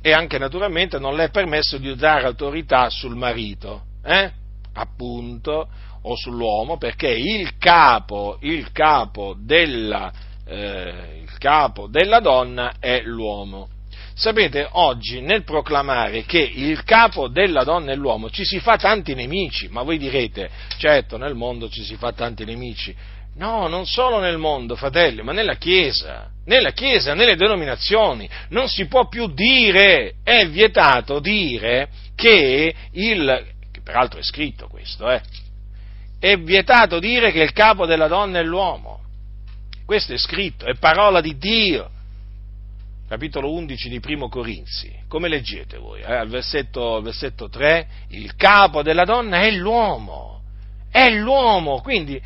[0.02, 4.30] e anche naturalmente non le è permesso di usare autorità sul marito, eh?
[4.74, 5.68] appunto,
[6.03, 10.13] o sull'uomo, perché il capo, il capo, della,
[10.47, 13.69] eh, il capo della donna è l'uomo.
[14.15, 19.15] Sapete, oggi nel proclamare che il capo della donna è l'uomo ci si fa tanti
[19.15, 22.95] nemici, ma voi direte, certo nel mondo ci si fa tanti nemici,
[23.37, 28.29] No, non solo nel mondo, fratelli, ma nella Chiesa, nella Chiesa, nelle denominazioni.
[28.51, 35.11] Non si può più dire, è vietato dire che il, che peraltro è scritto questo,
[35.11, 35.23] eh,
[36.20, 39.00] è vietato dire che il capo della donna è l'uomo.
[39.87, 41.90] Questo è scritto, è parola di Dio.
[43.09, 44.94] Capitolo 11 di Primo Corinzi.
[45.09, 46.02] Come leggete voi?
[46.02, 46.14] Eh?
[46.14, 50.42] Al, versetto, versetto 3, il capo della donna è l'uomo.
[50.88, 52.20] È l'uomo, quindi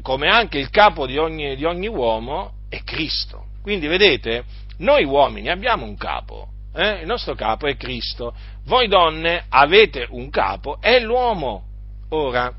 [0.00, 3.46] come anche il capo di ogni, di ogni uomo è Cristo.
[3.62, 4.44] Quindi vedete,
[4.78, 7.00] noi uomini abbiamo un capo, eh?
[7.00, 11.64] il nostro capo è Cristo, voi donne avete un capo, è l'uomo.
[12.12, 12.52] Ora,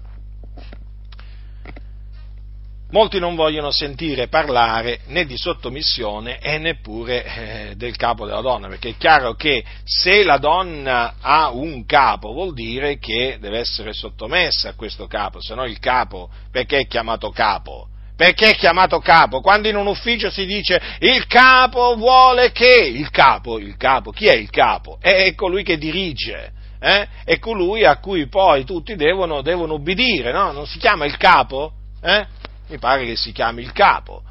[2.92, 8.70] molti non vogliono sentire parlare né di sottomissione e neppure eh, del capo della donna,
[8.70, 13.92] perché è chiaro che se la donna ha un capo vuol dire che deve essere
[13.92, 17.90] sottomessa a questo capo, se no il capo perché è chiamato capo?
[18.16, 19.42] Perché è chiamato capo?
[19.42, 24.28] Quando in un ufficio si dice il capo vuole che, il capo, il capo, chi
[24.28, 24.98] è il capo?
[25.02, 27.08] È colui che dirige, eh?
[27.24, 30.52] è colui a cui poi tutti devono, devono ubbidire, no?
[30.52, 31.74] Non si chiama il capo?
[32.02, 32.26] Eh?
[32.72, 34.24] mi pare che si chiami il capo.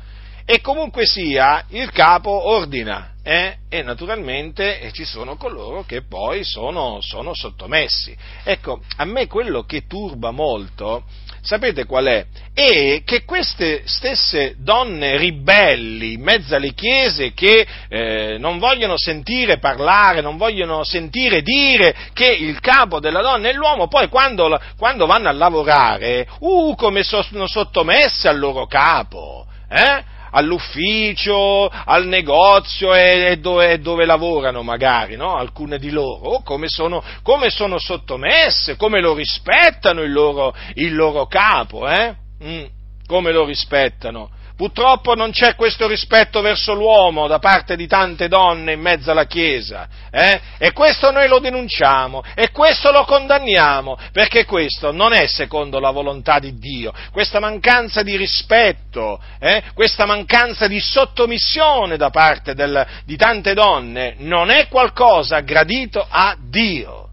[0.44, 3.58] E comunque sia, il capo ordina eh?
[3.68, 8.16] e naturalmente eh, ci sono coloro che poi sono, sono sottomessi.
[8.42, 11.04] Ecco, a me quello che turba molto
[11.42, 12.26] sapete qual è?
[12.52, 19.58] È che queste stesse donne ribelli in mezzo alle chiese che eh, non vogliono sentire
[19.58, 25.06] parlare, non vogliono sentire dire che il capo della donna è l'uomo, poi quando, quando
[25.06, 30.09] vanno a lavorare, uh, come sono sottomesse al loro capo, eh?
[30.30, 35.36] All'ufficio, al negozio e, dove, dove, lavorano magari, no?
[35.36, 40.94] alcune di loro, oh, come, sono, come, sono, sottomesse, come lo rispettano il loro, il
[40.94, 42.14] loro capo, eh?
[42.42, 42.64] mm,
[43.06, 44.30] come lo rispettano.
[44.60, 49.24] Purtroppo non c'è questo rispetto verso l'uomo da parte di tante donne in mezzo alla
[49.24, 50.38] Chiesa, eh?
[50.58, 55.90] e questo noi lo denunciamo, e questo lo condanniamo, perché questo non è secondo la
[55.90, 59.62] volontà di Dio, questa mancanza di rispetto, eh?
[59.72, 66.36] questa mancanza di sottomissione da parte del, di tante donne non è qualcosa gradito a
[66.38, 67.09] Dio.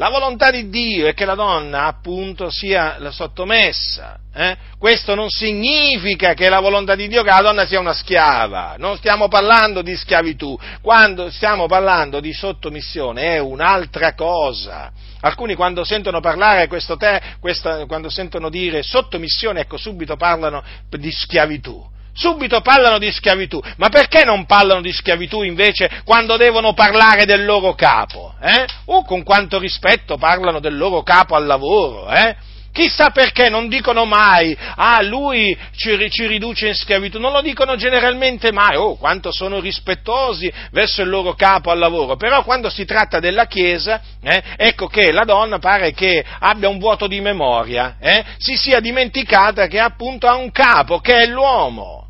[0.00, 4.18] La volontà di Dio è che la donna appunto sia sottomessa.
[4.32, 4.56] Eh?
[4.78, 8.96] Questo non significa che la volontà di Dio che la donna sia una schiava, non
[8.96, 14.90] stiamo parlando di schiavitù, quando stiamo parlando di sottomissione è un'altra cosa.
[15.20, 21.12] Alcuni quando sentono parlare questo te, questa, quando sentono dire sottomissione, ecco subito parlano di
[21.12, 27.24] schiavitù subito parlano di schiavitù, ma perché non parlano di schiavitù invece quando devono parlare
[27.24, 28.34] del loro capo?
[28.40, 28.64] Eh?
[28.86, 32.10] O con quanto rispetto parlano del loro capo al lavoro?
[32.10, 32.36] Eh?
[32.72, 37.74] Chissà perché non dicono mai, ah, lui ci, ci, riduce in schiavitù, non lo dicono
[37.74, 42.84] generalmente mai, oh, quanto sono rispettosi verso il loro capo al lavoro, però quando si
[42.84, 47.96] tratta della Chiesa, eh, ecco che la donna pare che abbia un vuoto di memoria,
[48.00, 52.09] eh, si sia dimenticata che appunto ha un capo, che è l'uomo.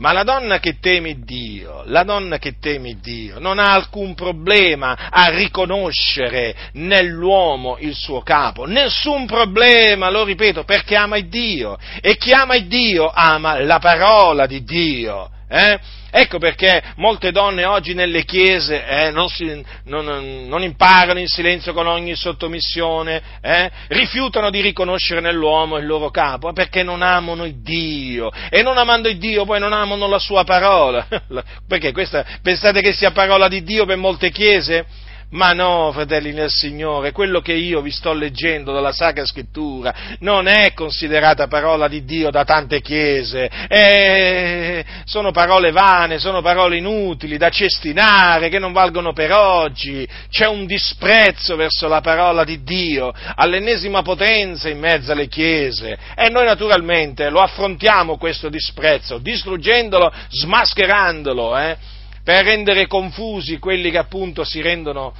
[0.00, 5.10] Ma la donna che teme Dio, la donna che teme Dio, non ha alcun problema
[5.10, 12.32] a riconoscere nell'uomo il suo capo, nessun problema, lo ripeto, perché ama Dio e chi
[12.32, 15.30] ama Dio ama la parola di Dio.
[15.50, 15.78] Eh?
[16.10, 21.72] Ecco perché molte donne oggi nelle chiese eh, non, si, non, non, imparano in silenzio
[21.72, 27.62] con ogni sottomissione, eh, rifiutano di riconoscere nell'uomo il loro capo, perché non amano il
[27.62, 31.06] Dio e non amando il Dio poi non amano la sua parola.
[31.66, 35.08] perché questa, pensate che sia parola di Dio per molte chiese?
[35.32, 40.48] Ma no, fratelli nel Signore, quello che io vi sto leggendo dalla Sacra Scrittura non
[40.48, 44.84] è considerata parola di Dio da tante chiese, è...
[45.04, 50.66] sono parole vane, sono parole inutili, da cestinare, che non valgono per oggi, c'è un
[50.66, 55.96] disprezzo verso la parola di Dio, all'ennesima potenza in mezzo alle chiese.
[56.16, 61.98] E noi naturalmente lo affrontiamo questo disprezzo, distruggendolo, smascherandolo, eh?
[62.22, 65.14] Per rendere confusi quelli che appunto si rendono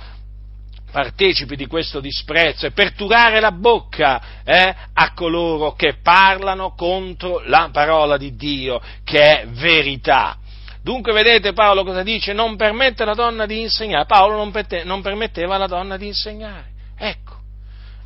[0.91, 7.41] partecipi di questo disprezzo e per turare la bocca eh, a coloro che parlano contro
[7.47, 10.37] la parola di Dio, che è verità.
[10.83, 12.33] Dunque vedete Paolo cosa dice?
[12.33, 14.07] Non permette alla donna di insegnare.
[14.07, 16.71] Paolo non, pette, non permetteva alla donna di insegnare.
[16.97, 17.39] Ecco.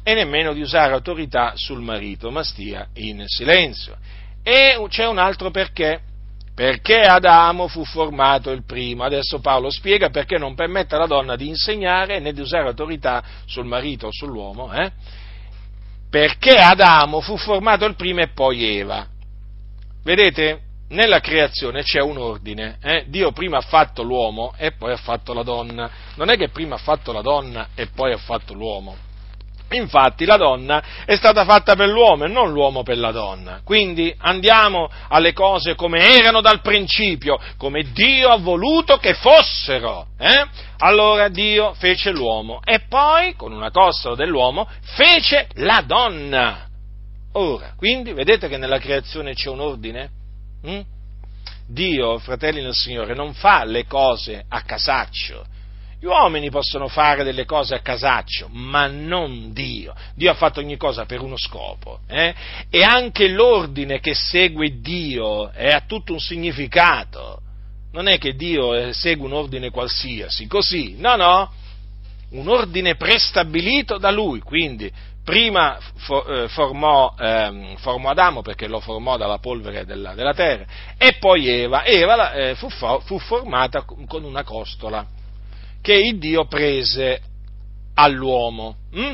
[0.02, 3.96] E nemmeno di usare autorità sul marito, ma stia in silenzio.
[4.42, 6.00] E c'è un altro perché
[6.54, 9.02] perché Adamo fu formato il primo.
[9.02, 13.66] Adesso Paolo spiega perché non permette alla donna di insegnare né di usare autorità sul
[13.66, 14.92] marito o sull'uomo, eh?
[16.08, 19.04] perché Adamo fu formato il primo e poi Eva.
[20.04, 23.04] Vedete, nella creazione c'è un ordine, eh?
[23.08, 26.76] Dio prima ha fatto l'uomo e poi ha fatto la donna, non è che prima
[26.76, 28.96] ha fatto la donna e poi ha fatto l'uomo.
[29.70, 33.60] Infatti la donna è stata fatta per l'uomo e non l'uomo per la donna.
[33.64, 40.08] Quindi andiamo alle cose come erano dal principio, come Dio ha voluto che fossero.
[40.18, 40.46] Eh?
[40.78, 46.68] Allora Dio fece l'uomo e poi, con una costola dell'uomo, fece la donna.
[47.32, 50.10] Ora, quindi vedete che nella creazione c'è un ordine?
[50.66, 50.80] Mm?
[51.66, 55.44] Dio, fratelli del Signore, non fa le cose a casaccio,
[56.04, 59.94] gli uomini possono fare delle cose a casaccio, ma non Dio.
[60.14, 62.00] Dio ha fatto ogni cosa per uno scopo.
[62.06, 62.34] Eh?
[62.68, 67.40] E anche l'ordine che segue Dio eh, ha tutto un significato.
[67.92, 70.96] Non è che Dio eh, segue un ordine qualsiasi, così.
[70.98, 71.50] No, no.
[72.32, 74.40] Un ordine prestabilito da Lui.
[74.40, 74.92] Quindi,
[75.24, 80.66] prima eh, formò, eh, formò, Adamo perché lo formò dalla polvere della, della terra
[80.98, 81.82] e poi Eva.
[81.82, 85.22] Eva eh, fu, fu formata con una costola
[85.84, 87.20] che il Dio prese
[87.92, 88.76] all'uomo.
[88.90, 89.12] Hm?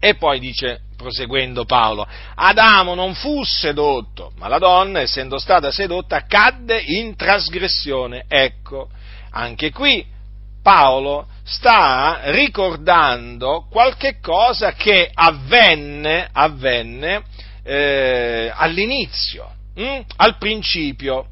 [0.00, 6.24] E poi dice, proseguendo Paolo, Adamo non fu sedotto, ma la donna, essendo stata sedotta,
[6.24, 8.24] cadde in trasgressione.
[8.26, 8.88] Ecco,
[9.32, 10.02] anche qui
[10.62, 17.22] Paolo sta ricordando qualche cosa che avvenne, avvenne
[17.62, 20.00] eh, all'inizio, hm?
[20.16, 21.26] al principio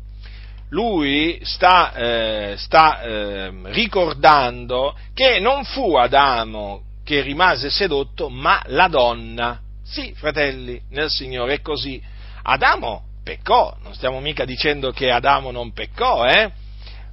[0.74, 8.88] lui sta, eh, sta eh, ricordando che non fu Adamo che rimase sedotto, ma la
[8.88, 9.60] donna.
[9.84, 12.02] Sì, fratelli, nel Signore è così.
[12.42, 16.50] Adamo peccò, non stiamo mica dicendo che Adamo non peccò, eh?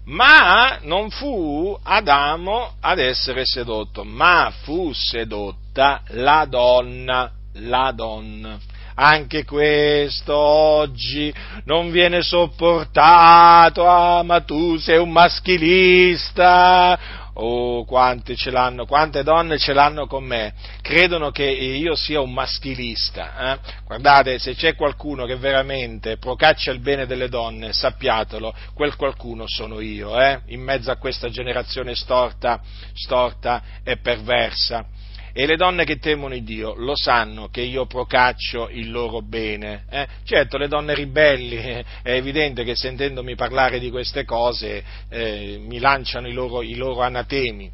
[0.05, 8.59] Ma non fu Adamo ad essere sedotto, ma fu sedotta la donna, la donna
[8.95, 11.33] anche questo oggi
[11.65, 16.99] non viene sopportato, ah ma tu sei un maschilista,
[17.33, 22.33] oh quante ce l'hanno, quante donne ce l'hanno con me, credono che io sia un
[22.33, 23.59] maschilista, eh?
[23.85, 29.79] guardate se c'è qualcuno che veramente procaccia il bene delle donne, sappiatelo, quel qualcuno sono
[29.79, 30.41] io, eh?
[30.47, 32.61] in mezzo a questa generazione storta,
[32.93, 34.85] storta e perversa
[35.33, 39.85] e le donne che temono il Dio lo sanno che io procaccio il loro bene.
[39.89, 40.07] Eh?
[40.23, 45.79] Certo, le donne ribelli eh, è evidente che sentendomi parlare di queste cose eh, mi
[45.79, 47.71] lanciano i loro, i loro anatemi.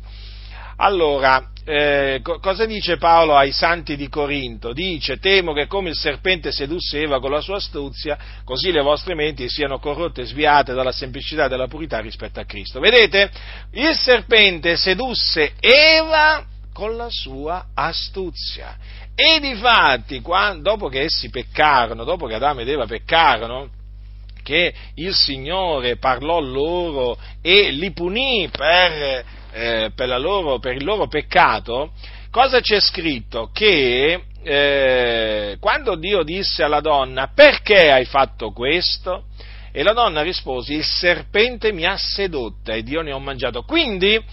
[0.79, 4.73] Allora, eh, co- cosa dice Paolo ai santi di Corinto?
[4.73, 9.15] Dice, temo che come il serpente sedusse Eva con la sua astuzia, così le vostre
[9.15, 12.79] menti siano corrotte e sviate dalla semplicità e dalla purità rispetto a Cristo.
[12.79, 13.31] Vedete?
[13.71, 16.45] Il serpente sedusse Eva
[16.77, 18.77] con la sua astuzia.
[19.15, 23.69] E difatti, quando, dopo che essi peccarono, dopo che Adamo ed Eva peccarono,
[24.43, 31.07] che il Signore parlò loro e li punì per, eh, per, loro, per il loro
[31.07, 31.93] peccato,
[32.29, 33.49] cosa c'è scritto?
[33.51, 39.23] Che eh, quando Dio disse alla donna perché hai fatto questo?
[39.71, 43.63] E la donna rispose il serpente mi ha sedotta ed io ne ho mangiato.
[43.63, 44.23] Quindi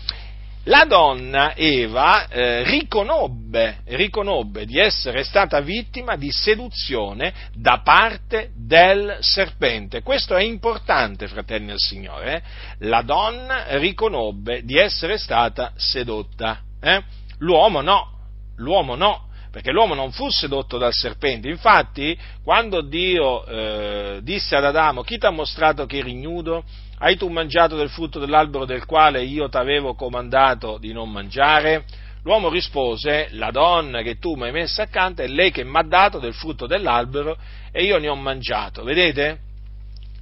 [0.64, 9.18] la donna Eva eh, riconobbe, riconobbe, di essere stata vittima di seduzione da parte del
[9.20, 10.02] serpente.
[10.02, 12.36] Questo è importante, fratelli del Signore.
[12.36, 12.42] Eh?
[12.86, 16.60] La donna riconobbe di essere stata sedotta.
[16.80, 17.02] Eh?
[17.38, 18.10] L'uomo no,
[18.56, 21.48] l'uomo no perché l'uomo non fu sedotto dal serpente.
[21.48, 26.64] Infatti, quando Dio eh, disse ad Adamo, chi ti ha mostrato che eri ignudo?
[27.04, 31.84] Hai tu mangiato del frutto dell'albero del quale io ti avevo comandato di non mangiare?
[32.22, 35.82] L'uomo rispose, la donna che tu mi hai messa accanto è lei che mi ha
[35.82, 37.36] dato del frutto dell'albero
[37.70, 38.84] e io ne ho mangiato.
[38.84, 39.38] Vedete?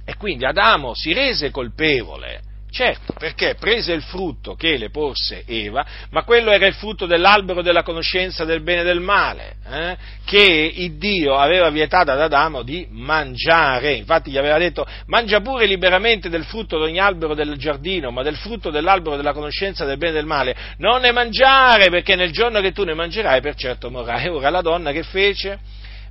[0.03, 2.41] E quindi Adamo si rese colpevole
[2.73, 7.61] Certo, perché prese il frutto che le porse Eva, ma quello era il frutto dell'albero
[7.61, 9.95] della conoscenza del bene e del male, eh,
[10.25, 13.93] che il Dio aveva vietato ad Adamo di mangiare.
[13.93, 18.23] Infatti gli aveva detto, mangia pure liberamente del frutto di ogni albero del giardino, ma
[18.23, 22.31] del frutto dell'albero della conoscenza del bene e del male non ne mangiare, perché nel
[22.31, 24.29] giorno che tu ne mangerai per certo morrai.
[24.29, 25.59] Ora la donna che fece?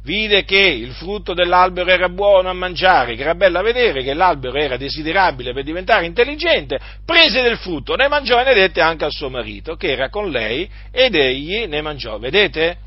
[0.05, 4.15] Vide che il frutto dell'albero era buono a mangiare, che era bello a vedere, che
[4.15, 9.05] l'albero era desiderabile per diventare intelligente, prese del frutto, ne mangiò e ne dette anche
[9.05, 12.19] al suo marito, che era con lei, ed egli ne mangiò.
[12.19, 12.79] Vedete?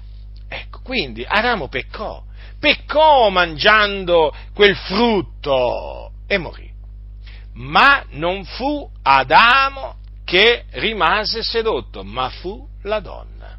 [0.47, 2.21] Ecco, quindi Adamo peccò,
[2.59, 6.71] peccò mangiando quel frutto e morì.
[7.53, 9.95] Ma non fu Adamo
[10.25, 13.57] che rimase sedotto, ma fu la donna.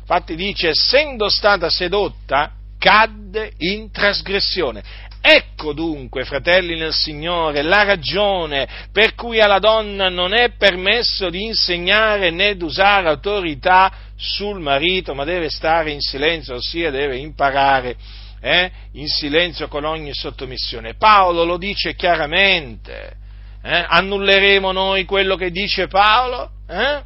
[0.00, 4.82] Infatti dice, essendo stata sedotta, cadde in trasgressione.
[5.20, 11.44] Ecco dunque, fratelli nel Signore, la ragione per cui alla donna non è permesso di
[11.44, 17.96] insegnare né di usare autorità sul marito, ma deve stare in silenzio, ossia deve imparare
[18.40, 20.94] eh, in silenzio con ogni sottomissione.
[20.94, 23.16] Paolo lo dice chiaramente.
[23.62, 23.84] Eh?
[23.86, 26.50] Annulleremo noi quello che dice Paolo?
[26.68, 27.02] Eh?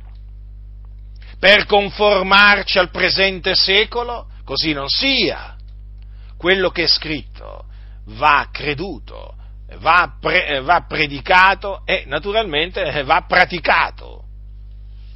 [1.39, 4.27] Per conformarci al presente secolo?
[4.45, 5.52] Così non sia
[6.43, 7.67] quello che è scritto
[8.07, 9.37] va creduto,
[9.79, 14.25] va, pre, va predicato e naturalmente va praticato.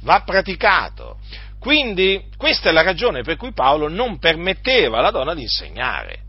[0.03, 1.17] Va praticato.
[1.59, 6.26] Quindi questa è la ragione per cui Paolo non permetteva alla donna di insegnare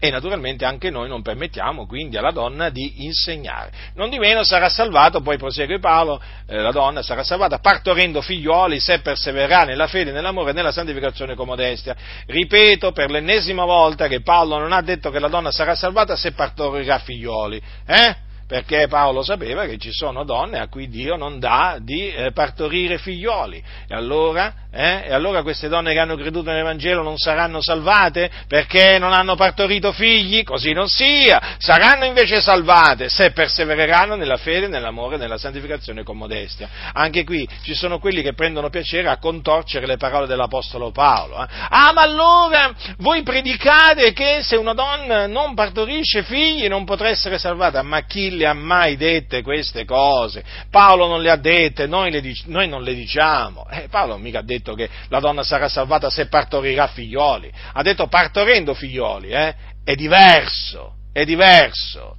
[0.00, 3.70] e naturalmente anche noi non permettiamo quindi alla donna di insegnare.
[3.94, 8.80] Non di meno sarà salvato, poi prosegue Paolo, eh, la donna sarà salvata partorendo figlioli
[8.80, 11.94] se persevererà nella fede, nell'amore e nella santificazione con modestia.
[12.26, 16.32] Ripeto per l'ennesima volta che Paolo non ha detto che la donna sarà salvata se
[16.32, 17.62] partorirà figlioli.
[17.86, 18.28] Eh?
[18.50, 22.98] Perché Paolo sapeva che ci sono donne a cui Dio non dà di eh, partorire
[22.98, 23.62] figlioli.
[23.86, 28.98] E allora, eh, e allora, queste donne che hanno creduto nell'Evangelo non saranno salvate perché
[28.98, 30.42] non hanno partorito figli?
[30.42, 31.40] Così non sia.
[31.58, 36.68] Saranno invece salvate se persevereranno nella fede, nell'amore, nella santificazione con modestia.
[36.92, 41.40] Anche qui ci sono quelli che prendono piacere a contorcere le parole dell'Apostolo Paolo.
[41.40, 41.46] Eh.
[41.68, 47.38] Ah, ma allora voi predicate che se una donna non partorisce figli non potrà essere
[47.38, 47.82] salvata?
[47.82, 50.42] Ma chi le ha mai dette queste cose?
[50.70, 53.68] Paolo non le ha dette, noi, le, noi non le diciamo.
[53.70, 58.06] Eh, Paolo mica ha detto che la donna sarà salvata se partorirà figlioli, ha detto
[58.08, 59.54] partorendo figlioli, eh?
[59.84, 62.16] è diverso, è diverso.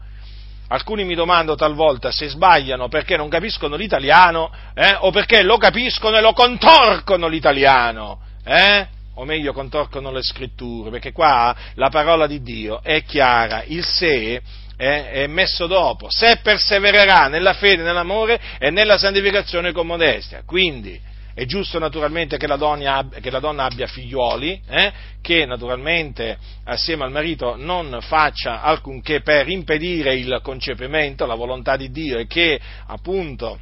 [0.68, 4.96] Alcuni mi domandano talvolta se sbagliano perché non capiscono l'italiano eh?
[5.00, 8.20] o perché lo capiscono e lo contorcono l'italiano.
[8.46, 8.88] Eh?
[9.16, 14.42] o meglio contorcono le scritture, perché qua la parola di Dio è chiara, il se
[14.82, 20.42] è, è messo dopo, se persevererà nella fede, nell'amore e nella santificazione con modestia.
[20.44, 21.00] Quindi
[21.36, 27.04] è giusto naturalmente che la donna, che la donna abbia figlioli, eh, che naturalmente assieme
[27.04, 32.60] al marito non faccia alcunché per impedire il concepimento, la volontà di Dio e che
[32.88, 33.60] appunto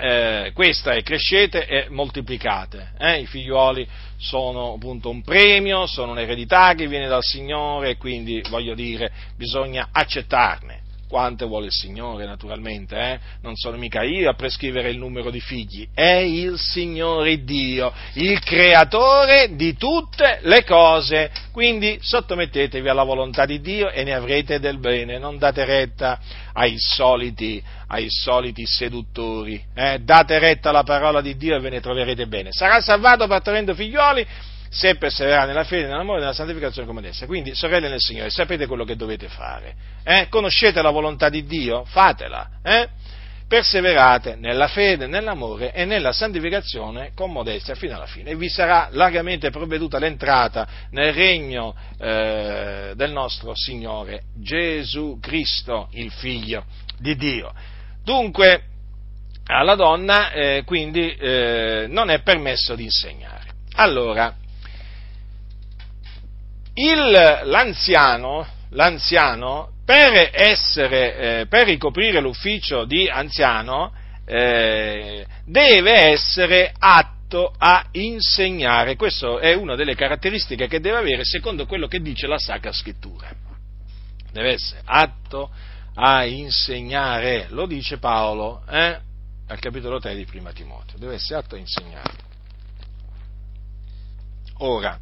[0.00, 2.92] eh, questa è crescete e moltiplicate.
[2.98, 3.20] Eh?
[3.20, 3.86] I figlioli
[4.16, 10.88] sono appunto un premio, sono un'eredità che viene dal Signore quindi voglio dire bisogna accettarne.
[11.10, 13.18] Quante vuole il Signore, naturalmente, eh?
[13.42, 18.38] non sono mica io a prescrivere il numero di figli, è il Signore Dio, il
[18.38, 21.32] creatore di tutte le cose.
[21.50, 26.20] Quindi sottomettetevi alla volontà di Dio e ne avrete del bene, non date retta
[26.52, 29.98] ai soliti, ai soliti seduttori, eh?
[29.98, 32.52] date retta alla parola di Dio e ve ne troverete bene.
[32.52, 34.24] Sarà salvato partorendo figlioli
[34.70, 37.26] se perseverare nella fede, nell'amore e nella santificazione come adesso.
[37.26, 39.74] Quindi, sorelle nel Signore, sapete quello che dovete fare.
[40.04, 40.28] Eh?
[40.28, 41.84] Conoscete la volontà di Dio?
[41.84, 42.48] Fatela.
[42.62, 42.88] Eh?
[43.48, 48.88] Perseverate nella fede, nell'amore e nella santificazione con modestia fino alla fine e vi sarà
[48.92, 56.64] largamente provveduta l'entrata nel regno eh, del nostro Signore Gesù Cristo, il Figlio
[56.96, 57.52] di Dio.
[58.04, 58.62] Dunque,
[59.46, 63.48] alla donna eh, quindi eh, non è permesso di insegnare.
[63.74, 64.32] Allora,
[66.80, 73.92] il, l'anziano, l'anziano per, essere, eh, per ricoprire l'ufficio di anziano
[74.24, 78.96] eh, deve essere atto a insegnare.
[78.96, 83.28] Questa è una delle caratteristiche che deve avere secondo quello che dice la Sacra Scrittura.
[84.32, 85.50] Deve essere atto
[85.94, 88.98] a insegnare, lo dice Paolo eh,
[89.48, 92.28] al capitolo 3 di Prima Timoteo, deve essere atto a insegnare.
[94.58, 94.98] Ora,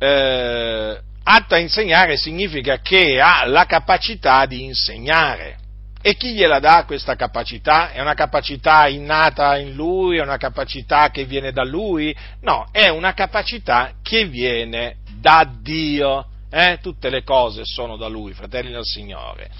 [0.00, 5.58] eh, atto a insegnare significa che ha la capacità di insegnare.
[6.02, 7.90] E chi gliela dà questa capacità?
[7.90, 10.16] È una capacità innata in lui?
[10.16, 12.16] È una capacità che viene da lui?
[12.40, 16.24] No, è una capacità che viene da Dio.
[16.50, 16.78] Eh?
[16.80, 19.50] Tutte le cose sono da lui, fratelli del Signore.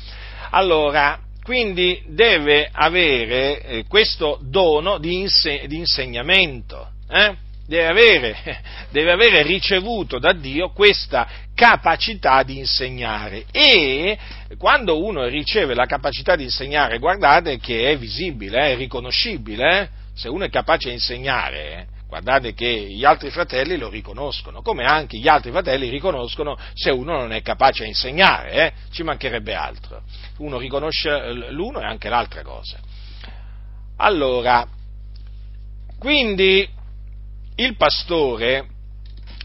[0.53, 6.89] Allora, quindi deve avere eh, questo dono di, inse- di insegnamento.
[7.07, 7.49] Eh?
[7.71, 14.19] Deve avere, deve avere ricevuto da Dio questa capacità di insegnare e
[14.59, 19.89] quando uno riceve la capacità di insegnare, guardate che è visibile, è riconoscibile, eh?
[20.15, 25.19] se uno è capace di insegnare, guardate che gli altri fratelli lo riconoscono, come anche
[25.19, 28.73] gli altri fratelli riconoscono se uno non è capace di insegnare, eh?
[28.91, 30.03] ci mancherebbe altro,
[30.39, 32.79] uno riconosce l'uno e anche l'altra cosa.
[33.97, 34.67] Allora,
[35.99, 36.79] quindi
[37.57, 38.67] il pastore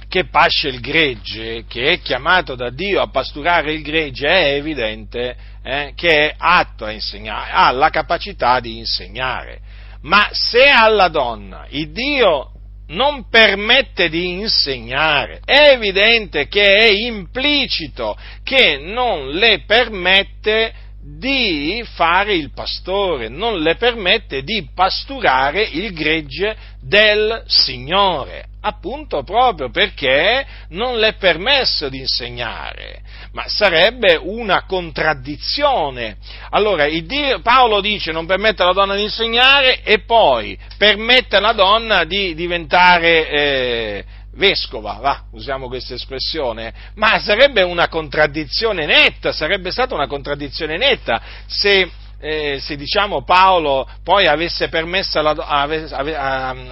[0.07, 5.35] che pasce il gregge, che è chiamato da Dio a pasturare il gregge, è evidente
[5.61, 9.59] eh, che è atto a insegnare, ha la capacità di insegnare.
[10.01, 12.51] Ma se alla donna il Dio
[12.87, 20.71] non permette di insegnare, è evidente che è implicito che non le permette
[21.07, 29.69] di fare il pastore, non le permette di pasturare il gregge del Signore, appunto proprio
[29.69, 33.01] perché non le è permesso di insegnare,
[33.33, 36.17] ma sarebbe una contraddizione.
[36.49, 42.03] Allora, Dio, Paolo dice non permette alla donna di insegnare e poi permette alla donna
[42.03, 49.95] di diventare eh, vescova, va, usiamo questa espressione, ma sarebbe una contraddizione netta, sarebbe stata
[49.95, 55.31] una contraddizione netta se, eh, se diciamo Paolo poi avesse permesso alla,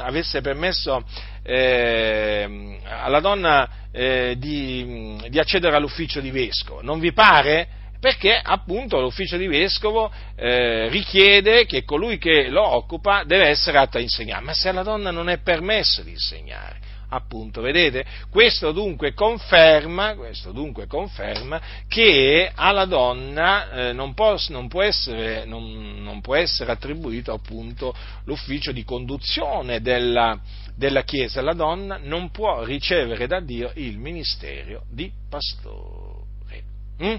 [0.03, 1.03] avesse permesso,
[1.43, 6.81] eh, alla donna eh, di, di, accedere all'ufficio di vescovo.
[6.81, 7.67] Non vi pare?
[7.99, 13.97] Perché appunto l'ufficio di vescovo eh, richiede che colui che lo occupa deve essere atto
[13.97, 16.82] a insegnare, ma se alla donna non è permesso di insegnare,
[17.13, 18.05] appunto, vedete?
[18.29, 25.45] Questo dunque conferma, questo dunque conferma che alla donna eh, non, può, non, può essere,
[25.45, 27.95] non, non, può, essere, attribuito appunto
[28.25, 30.39] l'ufficio di conduzione della,
[30.75, 36.61] della Chiesa, la donna non può ricevere da Dio il ministero di pastore.
[37.01, 37.15] Mm?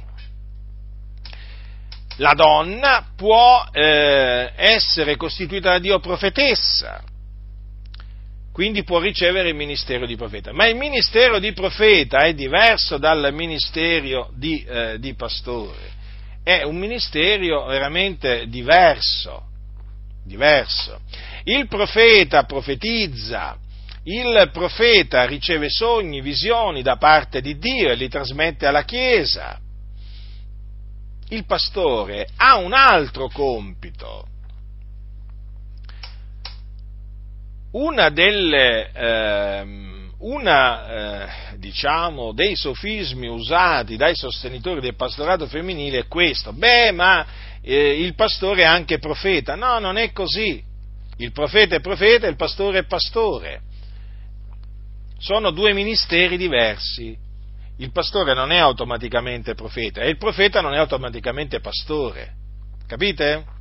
[2.18, 7.03] La donna può eh, essere costituita da Dio profetessa,
[8.55, 10.53] quindi può ricevere il ministero di profeta.
[10.53, 15.91] Ma il ministero di profeta è diverso dal ministero di, eh, di pastore,
[16.45, 19.47] è un ministero veramente diverso,
[20.25, 21.01] diverso.
[21.43, 23.59] Il profeta profetizza,
[24.05, 29.59] il profeta riceve sogni, visioni da parte di Dio e li trasmette alla Chiesa.
[31.31, 34.29] Il pastore ha un altro compito,
[37.75, 39.66] una delle, eh,
[40.18, 46.53] una, eh, diciamo, dei sofismi usati dai sostenitori del pastorato femminile è questo.
[46.53, 47.27] Beh, ma
[47.61, 49.57] eh, il pastore è anche profeta.
[49.57, 50.62] No, non è così.
[51.16, 53.62] Il profeta è profeta e il pastore è pastore.
[55.18, 57.16] Sono due ministeri diversi.
[57.79, 62.35] il pastore non è automaticamente profeta e il profeta non è automaticamente pastore.
[62.87, 63.54] Capite?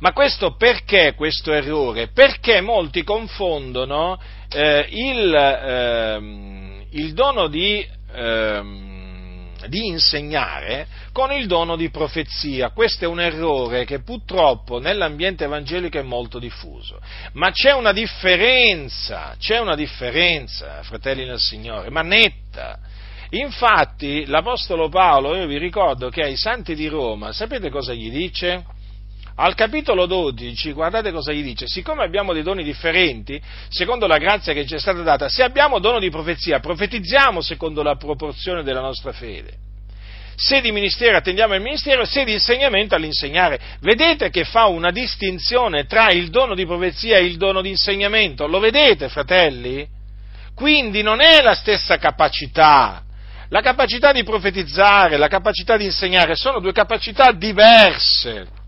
[0.00, 2.08] Ma questo perché questo errore?
[2.08, 4.20] Perché molti confondono
[4.50, 8.62] eh, il, eh, il, dono di, eh,
[9.68, 12.70] di, insegnare con il dono di profezia.
[12.70, 17.00] Questo è un errore che purtroppo nell'ambiente evangelico è molto diffuso.
[17.32, 22.78] Ma c'è una differenza, c'è una differenza, fratelli nel Signore, ma netta.
[23.30, 28.64] Infatti l'Apostolo Paolo, io vi ricordo che ai santi di Roma, sapete cosa gli dice?
[29.36, 34.52] Al capitolo 12, guardate cosa gli dice, siccome abbiamo dei doni differenti, secondo la grazia
[34.52, 38.80] che ci è stata data, se abbiamo dono di profezia, profetizziamo secondo la proporzione della
[38.80, 39.62] nostra fede.
[40.36, 43.60] Se di ministero attendiamo il ministero, se di insegnamento all'insegnare.
[43.80, 48.46] Vedete che fa una distinzione tra il dono di profezia e il dono di insegnamento?
[48.46, 49.86] Lo vedete, fratelli?
[50.54, 53.02] Quindi non è la stessa capacità.
[53.48, 58.62] La capacità di profetizzare, la capacità di insegnare sono due capacità diverse.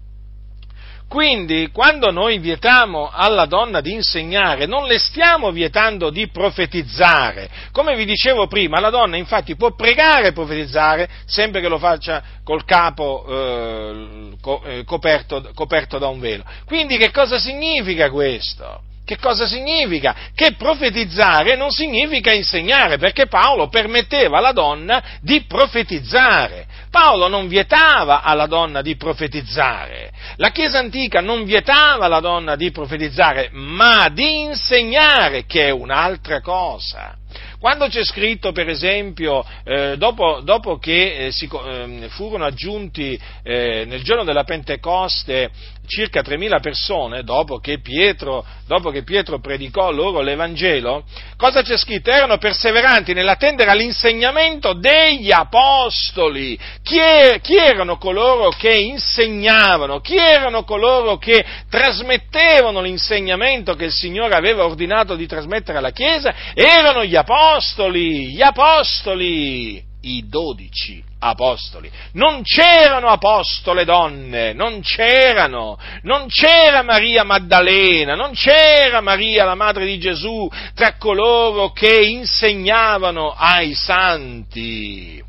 [1.08, 7.48] Quindi, quando noi vietiamo alla donna di insegnare, non le stiamo vietando di profetizzare.
[7.70, 12.22] Come vi dicevo prima, la donna infatti può pregare e profetizzare sempre che lo faccia
[12.42, 14.30] col capo eh,
[14.64, 16.44] eh coperto, coperto da un velo.
[16.64, 18.82] Quindi che cosa significa questo?
[19.06, 20.16] Che cosa significa?
[20.34, 26.66] Che profetizzare non significa insegnare, perché Paolo permetteva alla donna di profetizzare.
[26.90, 30.10] Paolo non vietava alla donna di profetizzare.
[30.38, 36.40] La Chiesa antica non vietava alla donna di profetizzare, ma di insegnare, che è un'altra
[36.40, 37.14] cosa.
[37.58, 43.84] Quando c'è scritto, per esempio, eh, dopo, dopo, che eh, si, eh, furono aggiunti eh,
[43.86, 45.50] nel giorno della Pentecoste
[45.86, 51.04] circa 3.000 persone, dopo che, Pietro, dopo che Pietro predicò loro l'Evangelo,
[51.36, 52.10] cosa c'è scritto?
[52.10, 56.58] Erano perseveranti nell'attendere all'insegnamento degli apostoli.
[56.82, 60.00] Chi, è, chi erano coloro che insegnavano?
[60.00, 66.34] Chi erano coloro che trasmettevano l'insegnamento che il Signore aveva ordinato di trasmettere alla Chiesa?
[66.54, 71.90] Erano gli apostoli, gli apostoli, i dodici apostoli.
[72.12, 79.86] Non c'erano apostole donne, non c'erano, non c'era Maria Maddalena, non c'era Maria la madre
[79.86, 85.22] di Gesù tra coloro che insegnavano ai santi.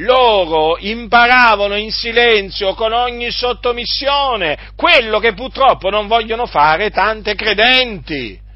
[0.00, 8.46] Loro imparavano in silenzio con ogni sottomissione quello che purtroppo non vogliono fare tante credenti.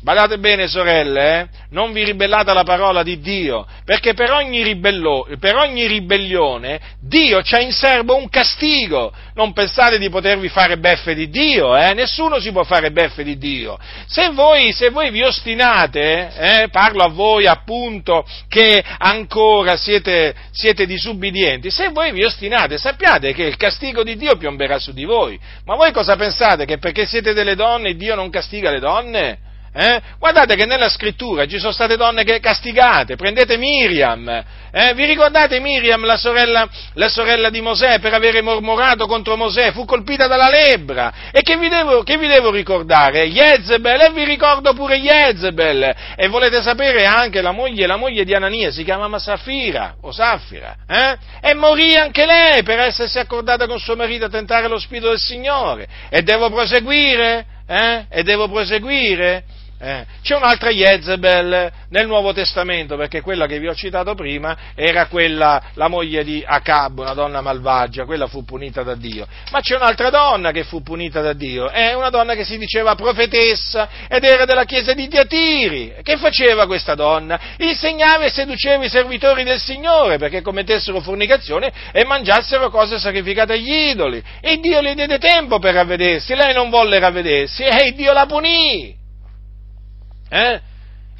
[0.00, 1.46] Badate bene, sorelle, eh?
[1.70, 7.40] non vi ribellate alla parola di Dio, perché per ogni, ribello, per ogni ribellione Dio
[7.42, 9.12] c'ha in serbo un castigo.
[9.34, 11.94] Non pensate di potervi fare beffe di Dio, eh?
[11.94, 13.76] nessuno si può fare beffe di Dio.
[14.06, 16.68] Se voi, se voi vi ostinate, eh?
[16.70, 23.42] parlo a voi appunto che ancora siete, siete disubbidienti, se voi vi ostinate sappiate che
[23.42, 25.38] il castigo di Dio piomberà su di voi.
[25.64, 26.66] Ma voi cosa pensate?
[26.66, 29.46] Che perché siete delle donne Dio non castiga le donne?
[29.72, 30.00] Eh?
[30.18, 34.94] Guardate che nella scrittura ci sono state donne che castigate, prendete Miriam, eh?
[34.94, 39.84] vi ricordate Miriam, la sorella, la sorella, di Mosè, per avere mormorato contro Mosè, fu
[39.84, 43.26] colpita dalla lebbra, e che vi devo, che vi devo ricordare?
[43.28, 48.34] Jezebel, e vi ricordo pure Jezebel, e volete sapere anche la moglie, la moglie di
[48.34, 51.16] Anania, si chiamava Safira, o Saffira, eh?
[51.40, 55.18] e morì anche lei per essersi accordata con suo marito a tentare lo spirito del
[55.18, 57.44] Signore, e devo proseguire?
[57.68, 58.06] Eh?
[58.08, 59.44] E devo proseguire?
[59.80, 65.06] Eh, c'è un'altra Jezebel nel Nuovo Testamento, perché quella che vi ho citato prima era
[65.06, 69.24] quella, la moglie di Acab, una donna malvagia, quella fu punita da Dio.
[69.52, 72.96] Ma c'è un'altra donna che fu punita da Dio, è una donna che si diceva
[72.96, 75.94] profetessa ed era della chiesa di Diatiri.
[76.02, 77.38] Che faceva questa donna?
[77.58, 83.72] Insegnava e seduceva i servitori del Signore perché commettessero fornicazione e mangiassero cose sacrificate agli
[83.90, 84.20] idoli.
[84.40, 88.97] E Dio le diede tempo per ravvedersi, lei non volle ravvedersi e Dio la punì.
[90.28, 90.60] Eh?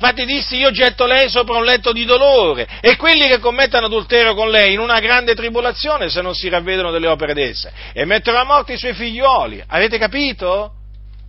[0.00, 4.34] Infatti disse io getto lei sopra un letto di dolore e quelli che commettono adulterio
[4.34, 8.40] con lei in una grande tribolazione se non si ravvedono delle opere d'essa e metterò
[8.40, 9.60] a morte i suoi figlioli.
[9.66, 10.77] Avete capito?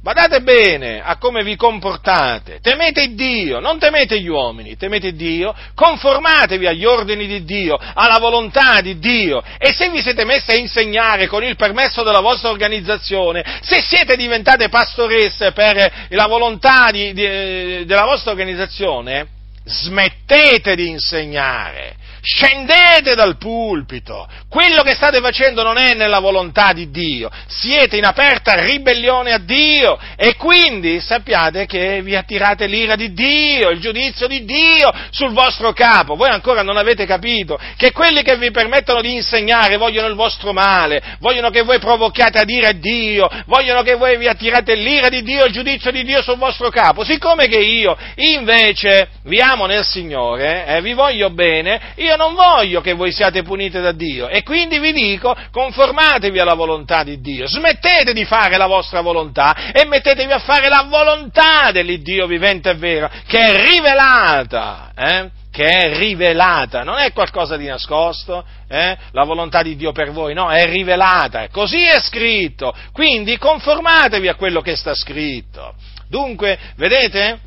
[0.01, 6.67] Badate bene a come vi comportate, temete Dio, non temete gli uomini, temete Dio, conformatevi
[6.67, 9.43] agli ordini di Dio, alla volontà di Dio.
[9.57, 14.15] E se vi siete messi a insegnare con il permesso della vostra organizzazione, se siete
[14.15, 19.27] diventate pastoresse per la volontà di, di, della vostra organizzazione,
[19.65, 24.27] smettete di insegnare, scendete dal pulpito.
[24.49, 27.29] Quello che state facendo non è nella volontà di Dio.
[27.47, 33.69] Siete in aperta ribellione a Dio e quindi sappiate che vi attirate l'ira di Dio,
[33.69, 36.15] il giudizio di Dio sul vostro capo.
[36.15, 40.53] Voi ancora non avete capito che quelli che vi permettono di insegnare vogliono il vostro
[40.53, 45.21] male, vogliono che voi provochiate ad ira Dio, vogliono che voi vi attirate l'ira di
[45.21, 47.03] Dio, il giudizio di Dio sul vostro capo.
[47.03, 52.81] Siccome che io invece vi amo nel Signore, eh, vi voglio bene, io non voglio
[52.81, 57.47] che voi siate puniti da Dio e quindi vi dico conformatevi alla volontà di Dio,
[57.47, 62.75] smettete di fare la vostra volontà e mettetevi a fare la volontà dell'Iddio vivente e
[62.75, 65.29] vero, che è rivelata, eh?
[65.51, 68.97] che è rivelata, non è qualcosa di nascosto, eh?
[69.11, 74.35] la volontà di Dio per voi, no, è rivelata, così è scritto, quindi conformatevi a
[74.35, 75.73] quello che sta scritto.
[76.07, 77.39] Dunque, vedete?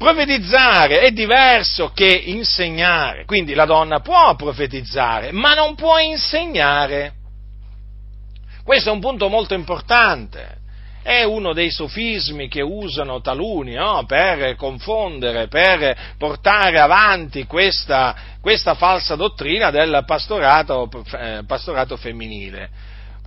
[0.00, 7.12] Profetizzare è diverso che insegnare, quindi la donna può profetizzare, ma non può insegnare.
[8.64, 10.56] Questo è un punto molto importante.
[11.02, 14.06] È uno dei sofismi che usano taluni no?
[14.06, 22.70] per confondere, per portare avanti questa, questa falsa dottrina del pastorato, eh, pastorato femminile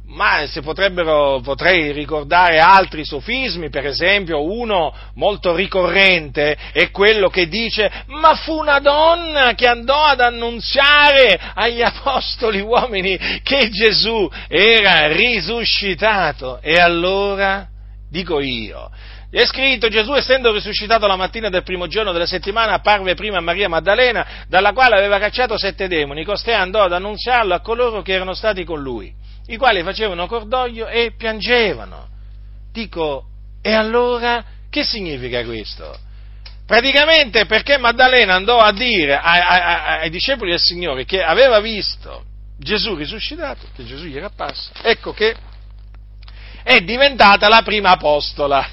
[0.05, 7.47] ma si potrebbero, potrei ricordare altri sofismi, per esempio uno molto ricorrente è quello che
[7.47, 15.07] dice ma fu una donna che andò ad annunziare agli apostoli uomini che Gesù era
[15.07, 16.59] risuscitato.
[16.61, 17.67] E allora
[18.09, 18.91] dico io,
[19.31, 23.41] è scritto Gesù essendo risuscitato la mattina del primo giorno della settimana apparve prima a
[23.41, 28.11] Maria Maddalena dalla quale aveva cacciato sette demoni, costei andò ad annunziarlo a coloro che
[28.11, 32.07] erano stati con lui i quali facevano cordoglio e piangevano.
[32.71, 33.25] Dico,
[33.61, 35.97] e allora che significa questo?
[36.65, 42.23] Praticamente perché Maddalena andò a dire ai, ai, ai discepoli del Signore che aveva visto
[42.57, 45.35] Gesù risuscitato, che Gesù gli era apparso, ecco che
[46.63, 48.65] è diventata la prima apostola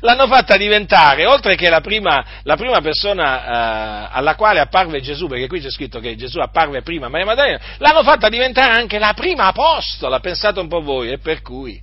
[0.00, 5.26] l'hanno fatta diventare, oltre che la prima, la prima persona eh, alla quale apparve Gesù,
[5.26, 8.98] perché qui c'è scritto che Gesù apparve prima a Maria Maddalena, l'hanno fatta diventare anche
[8.98, 11.80] la prima apostola, pensate un po' voi, e per cui,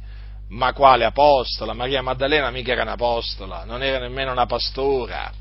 [0.50, 1.74] ma quale apostola?
[1.74, 5.32] Maria Maddalena mica era un'apostola, non era nemmeno una pastora.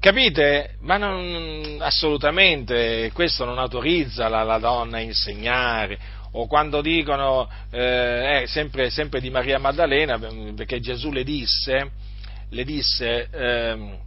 [0.00, 0.76] Capite?
[0.82, 5.98] Ma non, assolutamente questo non autorizza la, la donna a insegnare
[6.32, 10.18] o quando dicono, eh, eh, sempre, sempre, di Maria Maddalena,
[10.54, 11.90] perché Gesù le disse,
[12.50, 13.98] le disse eh,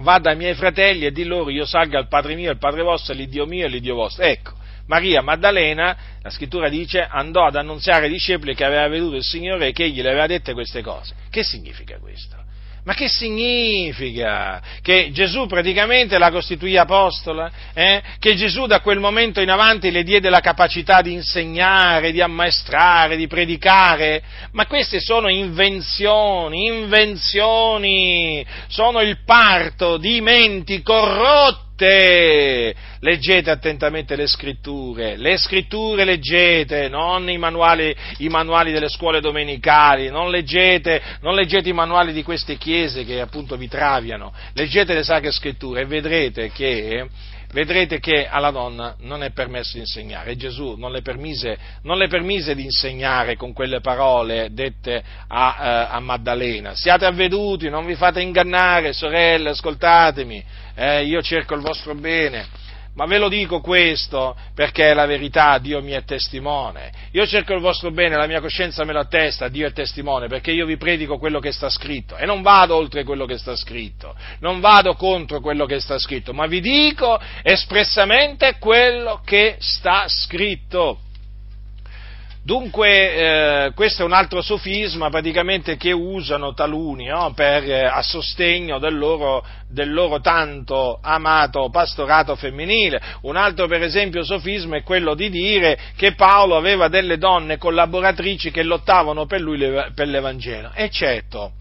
[0.00, 3.14] vada ai miei fratelli e di loro io salga al Padre mio, al Padre vostro,
[3.14, 4.24] l'Iddio mio e l'Iddio vostro.
[4.24, 4.54] Ecco,
[4.86, 9.68] Maria Maddalena, la scrittura dice, andò ad annunziare ai discepoli che aveva veduto il Signore
[9.68, 11.14] e che egli le aveva dette queste cose.
[11.30, 12.36] Che significa questo?
[12.84, 14.62] Ma che significa?
[14.80, 17.50] Che Gesù praticamente la costituì apostola?
[17.74, 18.02] Eh?
[18.18, 23.16] Che Gesù da quel momento in avanti le diede la capacità di insegnare, di ammaestrare,
[23.16, 24.22] di predicare?
[24.52, 35.16] Ma queste sono invenzioni, invenzioni, sono il parto di menti corrotte leggete attentamente le scritture,
[35.16, 41.68] le scritture leggete, non i manuali, i manuali delle scuole domenicali, non leggete, non leggete,
[41.68, 46.50] i manuali di queste chiese che appunto vi traviano, leggete le sacre scritture e vedrete
[46.50, 47.08] che
[47.52, 50.36] vedrete che alla donna non è permesso insegnare.
[50.36, 55.94] Gesù non le permise, non le permise di insegnare con quelle parole dette a, eh,
[55.94, 56.74] a, Maddalena.
[56.74, 60.44] Siate avveduti, non vi fate ingannare, sorelle, ascoltatemi,
[60.74, 62.59] eh, io cerco il vostro bene.
[63.00, 66.92] Ma ve lo dico questo perché è la verità, Dio mi è testimone.
[67.12, 70.50] Io cerco il vostro bene, la mia coscienza me lo attesta, Dio è testimone, perché
[70.50, 74.14] io vi predico quello che sta scritto e non vado oltre quello che sta scritto,
[74.40, 80.98] non vado contro quello che sta scritto, ma vi dico espressamente quello che sta scritto.
[82.42, 87.32] Dunque, eh, questo è un altro sofisma praticamente che usano taluni no?
[87.34, 93.00] per, eh, a sostegno del loro, del loro, tanto amato pastorato femminile.
[93.22, 98.50] Un altro, per esempio, sofisma è quello di dire che Paolo aveva delle donne collaboratrici
[98.50, 99.58] che lottavano per lui
[99.94, 100.70] per l'Evangelo.
[100.74, 101.52] E certo,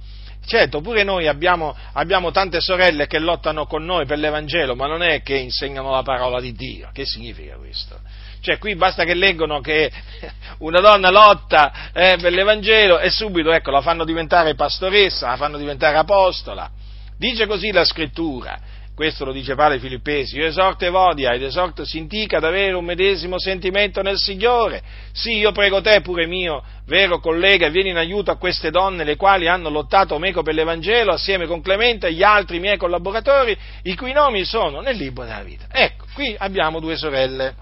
[0.50, 5.04] Certo, pure noi abbiamo, abbiamo, tante sorelle che lottano con noi per l'Evangelo, ma non
[5.04, 6.89] è che insegnano la parola di Dio.
[6.91, 8.00] Che significa questo?
[8.41, 9.91] Cioè, qui basta che leggono che
[10.66, 15.60] una donna lotta eh, per l'Evangelo e subito, ecco, la fanno diventare pastoressa, la fanno
[15.60, 16.68] diventare apostola.
[17.16, 18.60] Dice così la scrittura.
[19.00, 23.39] Questo lo dice Padre Filippesi, io esorto Evodia ed esorto Sintica ad avere un medesimo
[23.39, 24.84] sentimento nel Signore.
[25.14, 29.16] Sì, io prego te pure mio, vero collega, vieni in aiuto a queste donne le
[29.16, 33.95] quali hanno lottato meco per l'Evangelo assieme con Clemente e gli altri miei collaboratori, i
[33.95, 35.68] cui nomi sono nel libro della vita.
[35.72, 37.56] Ecco, qui abbiamo due sorelle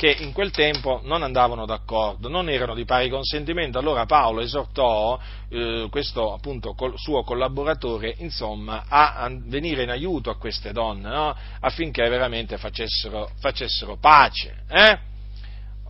[0.00, 3.78] che in quel tempo non andavano d'accordo, non erano di pari consentimento.
[3.78, 5.20] Allora Paolo esortò
[5.50, 11.06] eh, questo appunto col, suo collaboratore insomma, a, a, venire in aiuto a queste donne
[11.06, 11.36] no?
[11.60, 14.62] affinché veramente facessero, facessero pace.
[14.70, 14.98] Eh?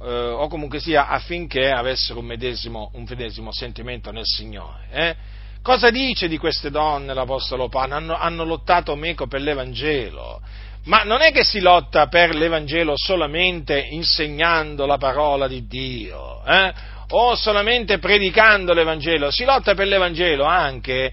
[0.02, 4.88] Eh, o comunque sia affinché avessero un medesimo, un medesimo sentimento nel Signore.
[4.90, 5.16] Eh?
[5.62, 7.94] Cosa dice di queste donne l'Apostolo Paolo?
[7.94, 10.42] Hanno, hanno lottato meco per l'Evangelo
[10.84, 16.72] ma non è che si lotta per l'Evangelo solamente insegnando la parola di Dio, eh?
[17.10, 21.12] o solamente predicando l'Evangelo, si lotta per l'Evangelo anche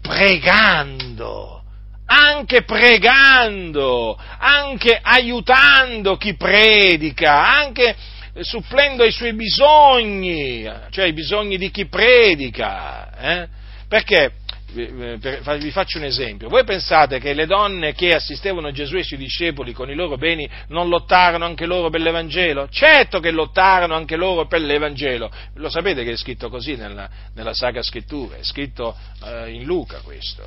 [0.00, 1.62] pregando,
[2.06, 7.94] anche pregando, anche aiutando chi predica, anche
[8.40, 13.16] supplendo ai suoi bisogni, cioè i bisogni di chi predica.
[13.16, 13.48] Eh?
[13.88, 14.32] Perché
[14.74, 16.48] vi faccio un esempio.
[16.48, 20.16] Voi pensate che le donne che assistevano Gesù e i suoi discepoli con i loro
[20.16, 22.68] beni non lottarono anche loro per l'Evangelo?
[22.68, 25.30] Certo che lottarono anche loro per l'Evangelo.
[25.54, 30.00] Lo sapete che è scritto così nella, nella Sacra Scrittura, è scritto eh, in Luca
[30.00, 30.42] questo.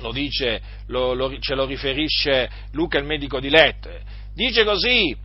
[0.00, 4.02] Lo dice, lo, lo, ce lo riferisce Luca il medico di Lette.
[4.34, 5.16] Dice così,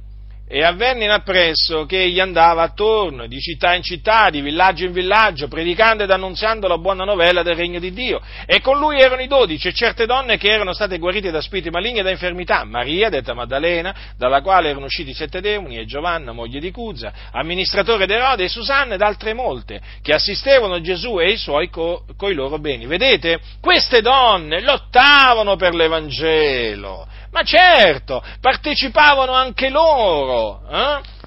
[0.53, 4.91] e avvenne in appresso che egli andava attorno, di città in città, di villaggio in
[4.91, 8.19] villaggio, predicando ed annunziando la buona novella del regno di Dio.
[8.45, 11.69] E con lui erano i dodici e certe donne che erano state guarite da spiriti
[11.69, 12.65] maligni e da infermità.
[12.65, 18.05] Maria, detta Maddalena, dalla quale erano usciti sette demoni, e Giovanna, moglie di Cuza, amministratore
[18.05, 22.59] d'Erode, e Susanna ed altre molte, che assistevano Gesù e i suoi co- coi loro
[22.59, 22.87] beni.
[22.87, 23.39] Vedete?
[23.61, 31.19] Queste donne lottavano per l'Evangelo ma certo, partecipavano anche loro, eh?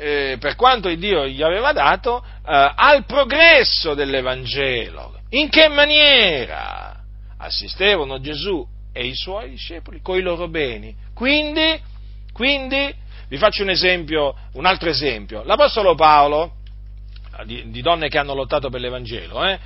[0.00, 5.18] Eh, per quanto Dio gli aveva dato, eh, al progresso dell'Evangelo.
[5.30, 7.00] In che maniera?
[7.38, 10.94] Assistevano Gesù e i suoi discepoli con i loro beni.
[11.14, 11.80] Quindi,
[12.32, 12.94] quindi,
[13.28, 15.42] vi faccio un esempio, un altro esempio.
[15.42, 16.52] L'Apostolo Paolo,
[17.44, 19.58] di, di donne che hanno lottato per l'Evangelo, eh,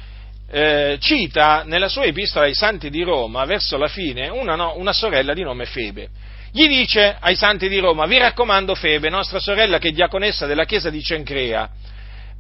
[0.51, 4.93] eh, cita nella sua epistola ai santi di Roma, verso la fine, una, no, una
[4.93, 6.09] sorella di nome Febe.
[6.53, 10.65] Gli dice ai santi di Roma, vi raccomando Febe, nostra sorella che è diaconessa della
[10.65, 11.71] chiesa di Cencrea,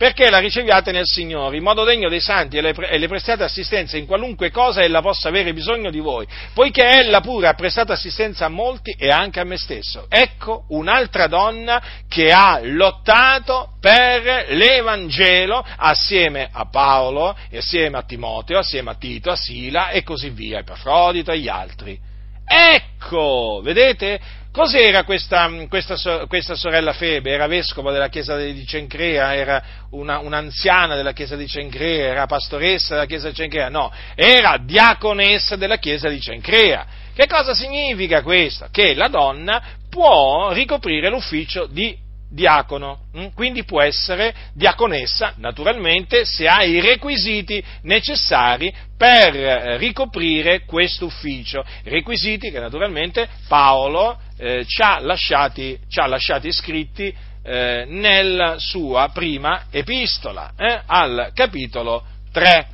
[0.03, 3.45] perché la riceviate nel Signore, in modo degno dei santi, e le, e le, prestate
[3.45, 7.93] assistenza in qualunque cosa ella possa avere bisogno di voi, poiché ella pure ha prestato
[7.93, 10.07] assistenza a molti e anche a me stesso.
[10.09, 18.91] Ecco un'altra donna che ha lottato per l'Evangelo assieme a Paolo, assieme a Timoteo, assieme
[18.91, 21.97] a Tito, a Sila e così via, a Epafrodito e gli altri.
[22.45, 24.21] Ecco, vedete?
[24.53, 27.31] Cos'era questa, questa, questa, sorella Febe?
[27.31, 32.93] Era vescova della chiesa di Cencrea, era una, un'anziana della chiesa di Cencrea, era pastoressa
[32.93, 33.71] della chiesa di Cencrea?
[33.71, 36.85] No, era diaconessa della chiesa di Cencrea.
[37.15, 38.69] Che cosa significa questo?
[38.71, 41.97] Che la donna può ricoprire l'ufficio di
[42.33, 43.27] diacono, mm?
[43.35, 51.65] quindi può essere diaconessa, naturalmente, se ha i requisiti necessari per eh, ricoprire questo ufficio,
[51.85, 57.15] requisiti che naturalmente Paolo eh, ci, ha lasciati, ci, ha lasciati, scritti
[57.45, 62.67] eh, nella sua prima epistola, eh, al capitolo 3.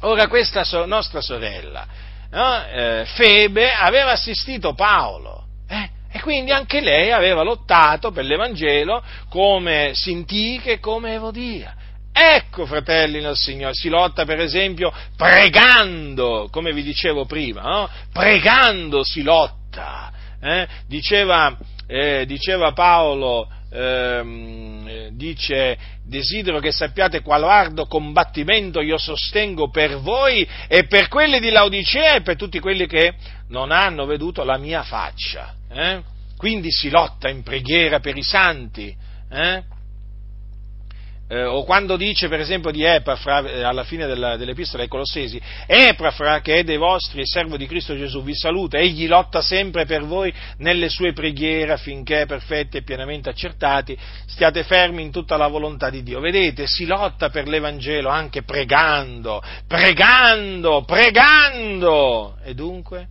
[0.00, 1.86] Ora questa so- nostra sorella,
[2.30, 5.45] eh, Febe, aveva assistito Paolo,
[6.10, 11.74] e quindi anche lei aveva lottato per l'Evangelo come Sintiche e come Evodia.
[12.12, 17.90] Ecco, fratelli nel Signore, si lotta per esempio pregando, come vi dicevo prima, no?
[18.10, 20.10] pregando si lotta.
[20.40, 20.66] Eh?
[20.86, 21.54] Diceva,
[21.86, 30.46] eh, diceva, Paolo, ehm, dice, desidero che sappiate qual ardo combattimento io sostengo per voi
[30.68, 33.14] e per quelli di Laodicea e per tutti quelli che
[33.48, 35.54] non hanno veduto la mia faccia.
[35.70, 36.02] Eh?
[36.36, 38.94] Quindi si lotta in preghiera per i santi.
[39.30, 39.62] Eh?
[41.28, 45.40] Eh, o quando dice per esempio di Epafra eh, alla fine della, dell'epistola ai Colossesi,
[45.66, 49.86] Epafra che è dei vostri e servo di Cristo Gesù vi saluta, egli lotta sempre
[49.86, 55.48] per voi nelle sue preghiere affinché perfetti e pienamente accertati stiate fermi in tutta la
[55.48, 56.20] volontà di Dio.
[56.20, 62.36] Vedete, si lotta per l'Evangelo anche pregando, pregando, pregando.
[62.44, 63.08] E dunque,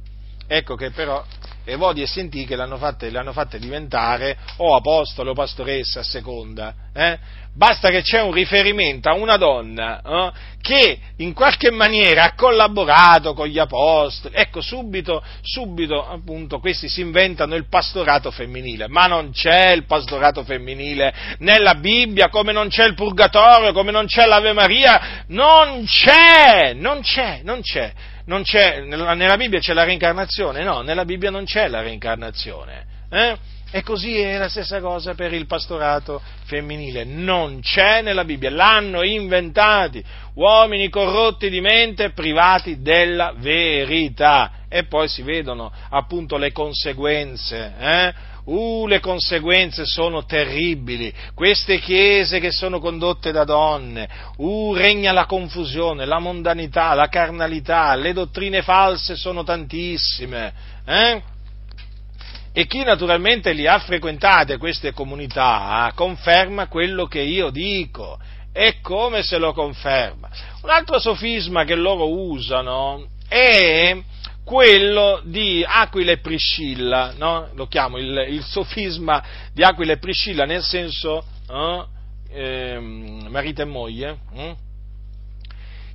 [0.47, 1.22] ecco che però
[1.66, 6.03] Evodi e Sentiche le hanno fatte, le hanno fatte diventare o apostolo o pastoressa a
[6.03, 6.74] seconda.
[6.93, 7.18] Eh?
[7.53, 13.34] Basta che c'è un riferimento a una donna eh, che in qualche maniera ha collaborato
[13.34, 19.32] con gli apostoli, ecco subito, subito appunto questi si inventano il pastorato femminile, ma non
[19.32, 24.51] c'è il pastorato femminile nella Bibbia, come non c'è il purgatorio, come non c'è l'Ave
[24.51, 27.93] Maria, non c'è, non c'è non c'è,
[28.26, 30.63] nella Bibbia c'è la reincarnazione?
[30.63, 32.86] No, nella Bibbia non c'è la reincarnazione.
[33.09, 33.38] Eh?
[33.71, 37.03] E così è la stessa cosa per il pastorato femminile.
[37.03, 40.03] Non c'è nella Bibbia, l'hanno inventati
[40.36, 44.51] uomini corrotti di mente privati della verità.
[44.69, 47.73] E poi si vedono appunto le conseguenze.
[47.78, 48.13] Eh?
[48.46, 51.12] Uh, le conseguenze sono terribili.
[51.34, 57.96] Queste chiese che sono condotte da donne, uh, regna la confusione, la mondanità, la carnalità,
[57.96, 60.54] le dottrine false sono tantissime.
[60.86, 61.22] Eh?
[62.58, 68.18] E chi naturalmente li ha frequentate queste comunità conferma quello che io dico.
[68.54, 70.30] E come se lo conferma?
[70.62, 73.98] Un altro sofisma che loro usano è
[74.46, 77.50] quello di Aquila e Priscilla, no?
[77.56, 79.22] lo chiamo il, il, sofisma
[79.52, 81.26] di Aquila e Priscilla, nel senso
[82.30, 82.80] eh,
[83.28, 84.56] marito e moglie, eh?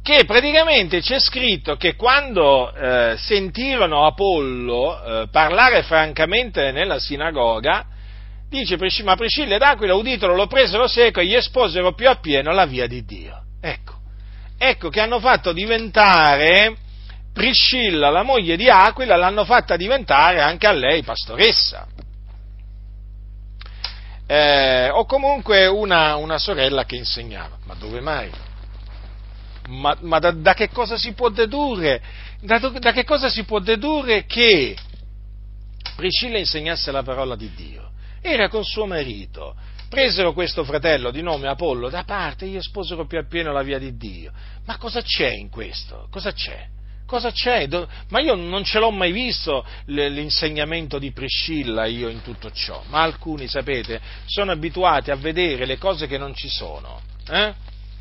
[0.03, 7.87] che praticamente c'è scritto che quando eh, sentirono Apollo eh, parlare francamente nella sinagoga,
[8.49, 12.67] dice ma Priscilla ed Aquila uditolo, lo presero seco e gli esposero più appieno la
[12.67, 13.43] via di Dio.
[13.61, 13.95] Ecco,
[14.59, 16.89] ecco che hanno fatto diventare
[17.33, 21.87] Priscilla, la moglie di Aquila, l'hanno fatta diventare anche a lei pastoressa.
[24.27, 27.59] Eh, o comunque una, una, sorella che insegnava.
[27.65, 28.31] Ma dove mai?
[29.69, 32.01] Ma, ma da, da, che cosa si può dedurre?
[32.41, 34.77] Da, da che cosa si può dedurre che
[35.97, 37.91] Priscilla insegnasse la parola di Dio?
[38.21, 39.57] Era con suo marito
[39.91, 43.79] presero questo fratello di nome Apollo da parte e gli esposero più appieno la via
[43.79, 44.33] di Dio.
[44.65, 46.07] Ma cosa c'è in questo?
[46.11, 46.65] Cosa c'è?
[47.11, 47.67] Cosa c'è?
[48.11, 53.03] Ma io non ce l'ho mai visto l'insegnamento di Priscilla io in tutto ciò, ma
[53.03, 57.01] alcuni, sapete, sono abituati a vedere le cose che non ci sono.
[57.29, 57.53] Eh?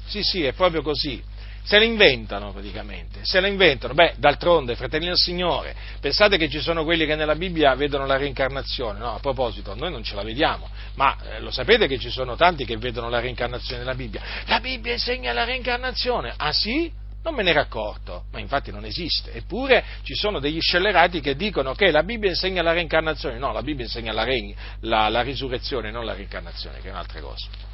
[0.06, 1.20] Sì, sì, è proprio così.
[1.64, 3.96] Se le inventano praticamente, se le inventano.
[3.96, 8.16] Beh, d'altronde, fratelli del Signore, pensate che ci sono quelli che nella Bibbia vedono la
[8.16, 9.00] reincarnazione.
[9.00, 12.36] No, a proposito, noi non ce la vediamo, ma eh, lo sapete che ci sono
[12.36, 14.22] tanti che vedono la reincarnazione nella Bibbia.
[14.46, 16.32] La Bibbia insegna la reincarnazione.
[16.38, 17.08] Ah sì?
[17.22, 19.34] Non me ne ero accorto, ma infatti non esiste.
[19.34, 23.38] Eppure ci sono degli scellerati che dicono che la Bibbia insegna la reincarnazione.
[23.38, 27.20] No, la Bibbia insegna la, re, la, la risurrezione, non la reincarnazione, che è un'altra
[27.20, 27.69] cosa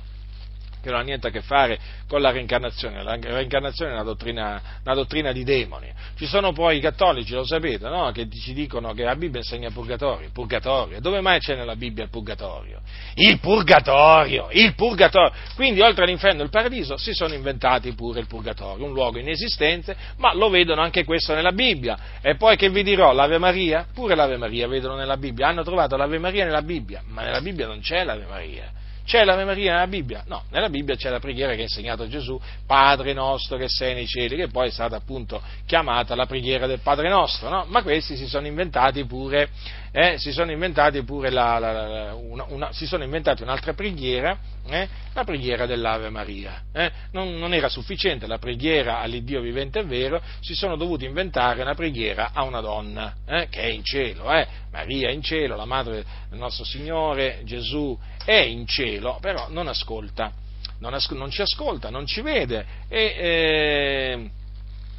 [0.85, 3.01] che non ha niente a che fare con la reincarnazione.
[3.01, 5.91] La reincarnazione è una dottrina, una dottrina di demoni.
[6.15, 8.11] Ci sono poi i cattolici, lo sapete, no?
[8.11, 10.27] che ci dicono che la Bibbia insegna il purgatorio.
[10.27, 11.01] Il purgatorio.
[11.01, 12.81] Dove mai c'è nella Bibbia il purgatorio?
[13.15, 14.49] Il purgatorio!
[14.51, 15.33] Il purgatorio!
[15.55, 19.95] Quindi, oltre all'inferno e il paradiso, si sono inventati pure il purgatorio, un luogo inesistente,
[20.17, 21.97] ma lo vedono anche questo nella Bibbia.
[22.21, 23.87] E poi che vi dirò, l'Ave Maria?
[23.91, 25.47] Pure l'Ave Maria vedono nella Bibbia.
[25.47, 29.45] Hanno trovato l'Ave Maria nella Bibbia, ma nella Bibbia non c'è l'Ave Maria c'è l'Ave
[29.45, 30.23] Maria nella Bibbia?
[30.27, 34.07] No, nella Bibbia c'è la preghiera che ha insegnato Gesù, Padre nostro che sei nei
[34.07, 37.65] cieli, che poi è stata appunto chiamata la preghiera del Padre nostro, no?
[37.67, 39.49] Ma questi si sono inventati pure,
[39.91, 44.37] eh, si sono inventati pure la, la, la, una, una, si sono inventati un'altra preghiera,
[44.67, 46.63] eh, la preghiera dell'Ave Maria.
[46.73, 46.91] Eh?
[47.11, 51.75] Non, non, era sufficiente la preghiera all'Iddio vivente e vero, si sono dovuti inventare una
[51.75, 54.47] preghiera a una donna eh, che è in cielo, eh.
[54.71, 59.67] Maria è in cielo, la madre del nostro Signore Gesù è in cielo, però non
[59.67, 60.31] ascolta,
[60.79, 64.29] non, as- non ci ascolta, non ci vede e, eh,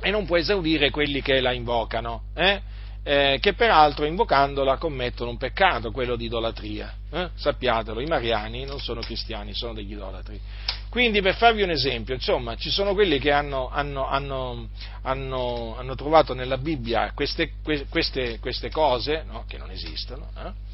[0.00, 2.60] e, non può esaudire quelli che la invocano, eh?
[3.02, 6.92] eh, che peraltro invocandola commettono un peccato, quello di idolatria.
[7.10, 7.28] Eh?
[7.34, 10.40] Sappiatelo, i mariani non sono cristiani, sono degli idolatri.
[10.88, 14.68] Quindi per farvi un esempio, insomma, ci sono quelli che hanno, hanno, hanno,
[15.02, 17.52] hanno trovato nella Bibbia queste,
[17.90, 19.44] queste, queste cose, no?
[19.46, 20.65] che non esistono, eh?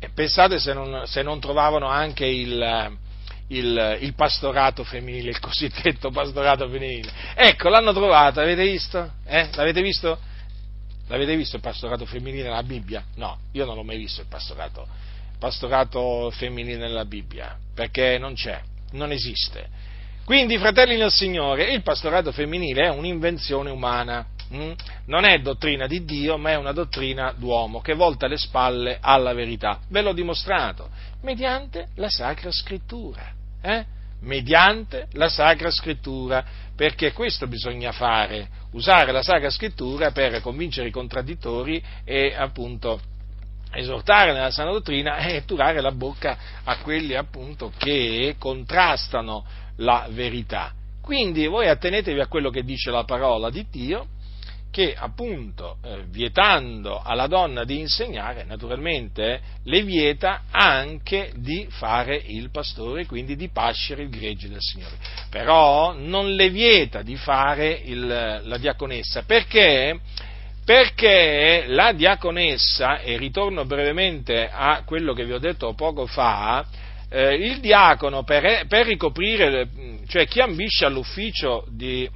[0.00, 2.96] E pensate se non, se non trovavano anche il,
[3.48, 7.10] il, il, pastorato femminile, il cosiddetto pastorato femminile.
[7.34, 9.12] Ecco, l'hanno trovato, avete visto?
[9.24, 9.48] Eh?
[9.54, 10.18] L'avete visto?
[11.08, 13.02] L'avete visto il pastorato femminile nella Bibbia?
[13.16, 14.86] No, io non l'ho mai visto il pastorato,
[15.38, 18.60] pastorato femminile nella Bibbia, perché non c'è,
[18.92, 19.86] non esiste.
[20.24, 24.26] Quindi, fratelli del Signore, il pastorato femminile è un'invenzione umana.
[24.54, 24.72] Mm?
[25.06, 29.34] Non è dottrina di Dio, ma è una dottrina d'uomo che volta le spalle alla
[29.34, 29.80] verità.
[29.88, 30.88] Ve l'ho dimostrato
[31.22, 33.32] mediante la Sacra Scrittura.
[33.60, 33.84] Eh?
[34.20, 36.44] Mediante la Sacra Scrittura,
[36.74, 43.00] perché questo bisogna fare, usare la Sacra Scrittura per convincere i contraddittori e appunto
[43.72, 49.44] esortare nella sana dottrina e turare la bocca a quelli appunto che contrastano
[49.76, 50.72] la verità.
[51.02, 54.08] Quindi voi attenetevi a quello che dice la parola di Dio,
[54.70, 62.50] che appunto eh, vietando alla donna di insegnare, naturalmente le vieta anche di fare il
[62.50, 64.96] pastore, quindi di pascere il gregge del Signore.
[65.30, 69.98] Però non le vieta di fare il, la diaconessa, perché
[70.68, 76.62] perché la diaconessa, e ritorno brevemente a quello che vi ho detto poco fa,
[77.10, 79.68] eh, il diacono per, per, ricoprire,
[80.08, 82.08] cioè chi ambisce all'ufficio di,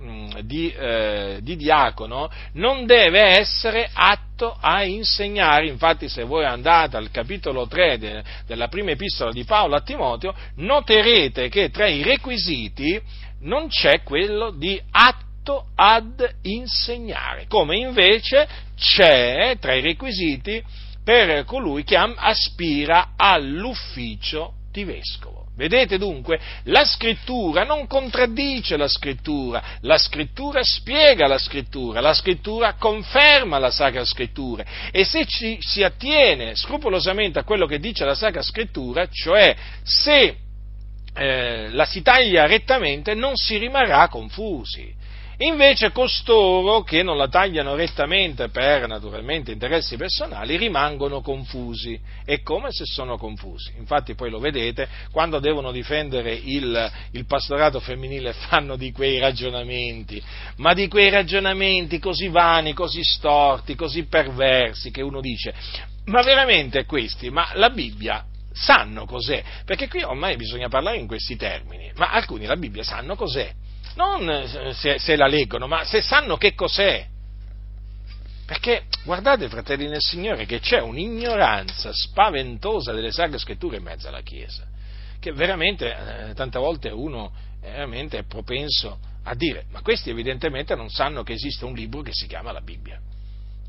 [0.42, 7.10] di, eh, di, diacono non deve essere atto a insegnare, infatti se voi andate al
[7.10, 13.00] capitolo 3 de, della prima epistola di Paolo a Timoteo, noterete che tra i requisiti
[13.40, 18.46] non c'è quello di atto ad insegnare, come invece
[18.76, 20.62] c'è tra i requisiti
[21.02, 25.46] per colui che aspira all'ufficio di vescovo.
[25.54, 32.74] Vedete dunque, la scrittura non contraddice la scrittura, la scrittura spiega la scrittura, la scrittura
[32.74, 38.14] conferma la Sacra Scrittura e se ci si attiene scrupolosamente a quello che dice la
[38.14, 40.36] Sacra Scrittura, cioè se
[41.14, 45.00] eh, la si taglia rettamente, non si rimarrà confusi.
[45.38, 51.98] Invece costoro che non la tagliano rettamente per naturalmente interessi personali rimangono confusi.
[52.24, 53.72] E come se sono confusi?
[53.78, 60.22] Infatti poi lo vedete, quando devono difendere il, il pastorato femminile fanno di quei ragionamenti,
[60.56, 65.54] ma di quei ragionamenti così vani, così storti, così perversi che uno dice,
[66.06, 69.42] ma veramente questi, ma la Bibbia sanno cos'è?
[69.64, 73.50] Perché qui ormai bisogna parlare in questi termini, ma alcuni la Bibbia sanno cos'è
[73.94, 77.06] non se, se la leggono, ma se sanno che cos'è.
[78.46, 84.20] Perché guardate, fratelli nel Signore, che c'è un'ignoranza spaventosa delle sacre scritture in mezzo alla
[84.20, 84.64] Chiesa,
[85.18, 90.90] che veramente eh, tante volte uno veramente è propenso a dire, ma questi evidentemente non
[90.90, 93.00] sanno che esiste un libro che si chiama la Bibbia,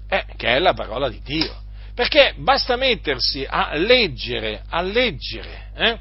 [0.10, 1.62] eh, che è la parola di Dio.
[1.94, 6.00] Perché basta mettersi a leggere, a leggere, eh,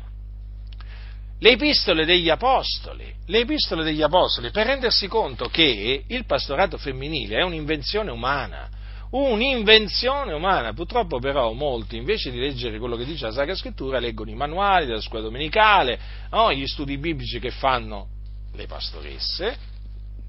[1.43, 7.39] le epistole degli apostoli, le epistole degli apostoli, per rendersi conto che il pastorato femminile
[7.39, 8.69] è un'invenzione umana,
[9.11, 10.73] un'invenzione umana.
[10.73, 14.87] Purtroppo però molti, invece di leggere quello che dice la Sacra Scrittura, leggono i manuali
[14.87, 15.99] della scuola domenicale,
[16.31, 16.53] no?
[16.53, 18.07] gli studi biblici che fanno
[18.55, 19.57] le pastoresse,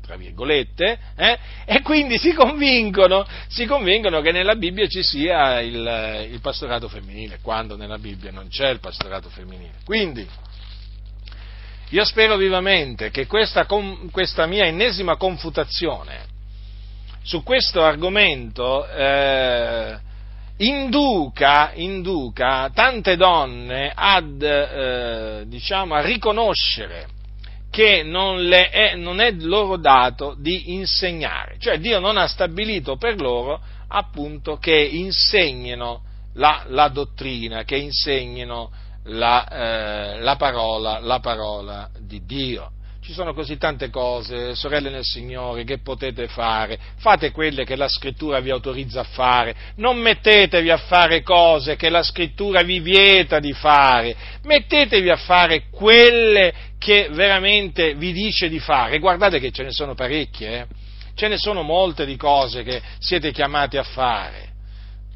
[0.02, 1.38] tra virgolette, eh?
[1.66, 7.38] e quindi si convincono, si convincono, che nella Bibbia ci sia il, il pastorato femminile,
[7.40, 9.74] quando nella Bibbia non c'è il pastorato femminile.
[9.86, 10.28] Quindi,
[11.94, 13.68] io spero vivamente che questa,
[14.10, 16.26] questa mia ennesima confutazione
[17.22, 19.96] su questo argomento eh,
[20.58, 27.10] induca, induca, tante donne ad, eh, diciamo, a riconoscere
[27.70, 33.22] che non, è, non, è, loro dato di insegnare, cioè Dio non ha stabilito per
[33.22, 36.02] loro appunto che insegnino
[36.34, 38.72] la, la dottrina, che insegnino
[39.06, 42.72] la, eh, la, parola, la parola di Dio.
[43.02, 46.80] Ci sono così tante cose, sorelle nel Signore, che potete fare.
[47.00, 49.54] Fate quelle che la scrittura vi autorizza a fare.
[49.76, 54.16] Non mettetevi a fare cose che la scrittura vi vieta di fare.
[54.44, 59.00] Mettetevi a fare quelle che veramente vi dice di fare.
[59.00, 60.66] Guardate che ce ne sono parecchie, eh?
[61.14, 64.53] ce ne sono molte di cose che siete chiamati a fare.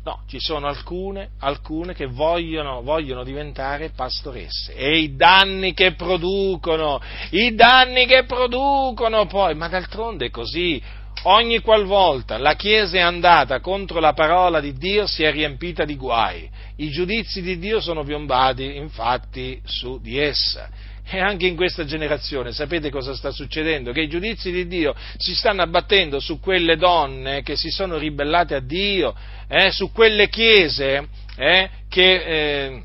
[0.08, 7.02] No, ci sono alcune, alcune che vogliono, vogliono, diventare pastoresse e i danni che producono,
[7.32, 10.82] i danni che producono poi, ma d'altronde è così.
[11.24, 15.98] Ogni qualvolta la Chiesa è andata contro la parola di Dio si è riempita di
[15.98, 16.50] guai.
[16.78, 20.70] I giudizi di Dio sono piombati infatti su di essa.
[21.10, 23.94] E anche in questa generazione sapete cosa sta succedendo?
[23.94, 28.56] Che i giudizi di Dio si stanno abbattendo su quelle donne che si sono ribellate
[28.56, 29.16] a Dio,
[29.48, 31.08] eh, su quelle chiese
[31.38, 32.84] eh, che eh,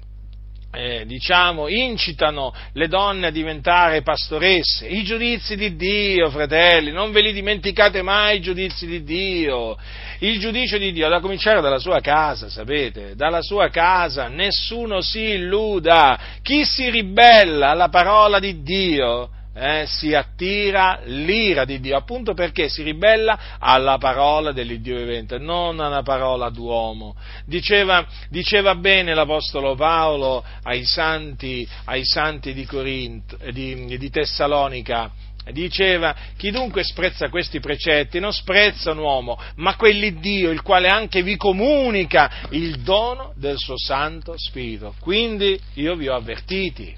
[0.75, 4.87] eh, diciamo, incitano le donne a diventare pastoresse.
[4.87, 9.77] I giudizi di Dio, fratelli, non ve li dimenticate mai i giudizi di Dio.
[10.21, 13.15] Il giudizio di Dio da cominciare dalla sua casa, sapete?
[13.15, 16.19] Dalla sua casa nessuno si illuda.
[16.43, 22.69] Chi si ribella alla parola di Dio eh, si attira l'ira di Dio, appunto perché
[22.69, 27.17] si ribella alla parola dell'Iddio vivente, non a una parola d'uomo.
[27.45, 35.11] Diceva, diceva bene l'Apostolo Paolo ai santi, ai santi di, Corinto, di, di Tessalonica,
[35.51, 41.25] Diceva, chi dunque sprezza questi precetti non sprezza un uomo, ma quell'Iddio, il quale anche
[41.25, 44.95] vi comunica il dono del suo Santo Spirito.
[45.01, 46.95] Quindi io vi ho avvertiti,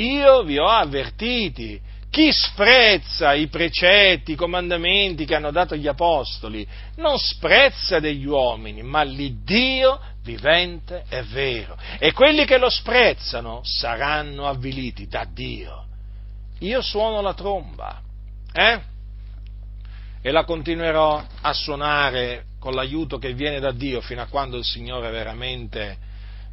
[0.00, 1.80] io vi ho avvertiti.
[2.10, 6.66] Chi sprezza i precetti, i comandamenti che hanno dato gli apostoli,
[6.96, 11.76] non sprezza degli uomini, ma l'Iddio vivente è vero.
[11.98, 15.84] E quelli che lo sprezzano saranno avviliti da Dio
[16.64, 18.00] io suono la tromba,
[18.52, 18.80] eh?
[20.20, 24.64] E la continuerò a suonare con l'aiuto che viene da Dio fino a quando il
[24.64, 25.98] Signore veramente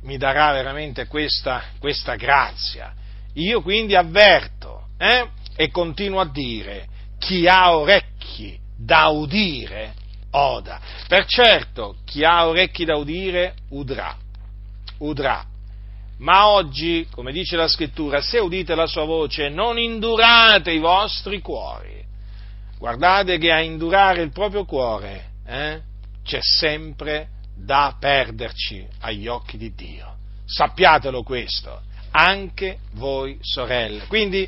[0.02, 2.94] mi darà veramente questa, questa grazia.
[3.34, 5.28] Io quindi avverto eh?
[5.56, 6.88] e continuo a dire,
[7.18, 9.94] chi ha orecchi da udire,
[10.32, 10.80] oda.
[11.08, 14.16] Per certo, chi ha orecchi da udire, udrà,
[15.00, 15.46] udrà.
[16.18, 21.42] Ma oggi, come dice la scrittura, se udite la sua voce, non indurate i vostri
[21.42, 22.04] cuori.
[22.78, 25.82] Guardate che a indurare il proprio cuore eh,
[26.24, 30.16] c'è sempre da perderci agli occhi di Dio.
[30.46, 31.82] Sappiatelo questo,
[32.12, 34.06] anche voi sorelle.
[34.08, 34.48] Quindi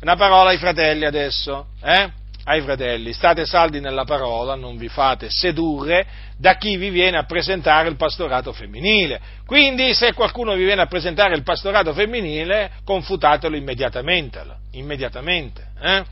[0.00, 2.10] una parola ai fratelli adesso, eh?
[2.44, 6.06] ai fratelli, state saldi nella parola, non vi fate sedurre
[6.38, 9.20] da chi vi viene a presentare il pastorato femminile.
[9.44, 14.40] Quindi se qualcuno vi viene a presentare il pastorato femminile, confutatelo immediatamente.
[14.72, 16.04] immediatamente eh?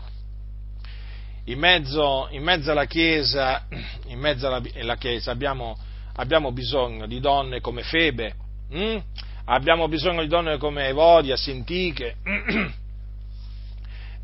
[1.45, 3.67] in, mezzo, in, mezzo, alla Chiesa,
[4.15, 5.77] mezzo alla, alla chiesa abbiamo,
[6.17, 8.35] abbiamo, bisogno di donne come Febe,
[8.71, 8.99] hm?
[9.47, 12.17] Abbiamo bisogno di donne come Evodia, Sintiche,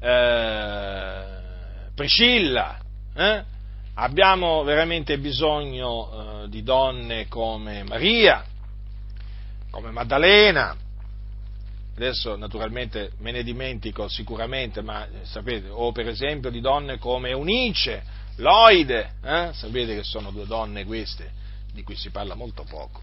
[0.01, 1.25] eh,
[1.95, 2.79] Priscilla,
[3.15, 3.45] eh?
[3.95, 8.45] abbiamo veramente bisogno eh, di donne come Maria,
[9.71, 10.77] come Maddalena,
[11.95, 17.31] adesso naturalmente me ne dimentico sicuramente, ma eh, sapete, o per esempio di donne come
[17.31, 19.51] Eunice, Loide, eh?
[19.53, 21.31] sapete che sono due donne queste
[21.73, 23.01] di cui si parla molto poco,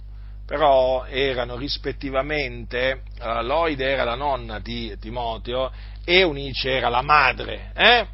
[0.50, 5.72] però erano rispettivamente, uh, Loide era la nonna di Timoteo
[6.04, 8.08] e Eunice era la madre, eh?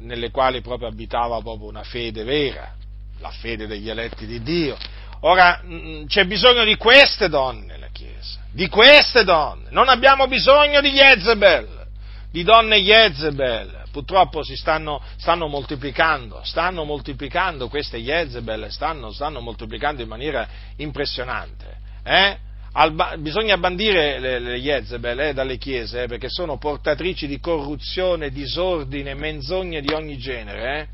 [0.00, 2.74] nelle quali proprio abitava proprio una fede vera,
[3.20, 4.76] la fede degli eletti di Dio.
[5.20, 10.82] Ora mm, c'è bisogno di queste donne nella Chiesa, di queste donne, non abbiamo bisogno
[10.82, 11.86] di Jezebel,
[12.30, 13.73] di donne Jezebel.
[13.94, 20.48] Purtroppo si stanno, stanno moltiplicando, stanno moltiplicando queste Jezebel, stanno, stanno moltiplicando in maniera
[20.78, 21.76] impressionante.
[22.02, 22.36] Eh?
[22.72, 28.30] Alba, bisogna bandire le, le Jezebel eh, dalle chiese eh, perché sono portatrici di corruzione,
[28.30, 30.80] disordine, menzogne di ogni genere.
[30.80, 30.86] Eh.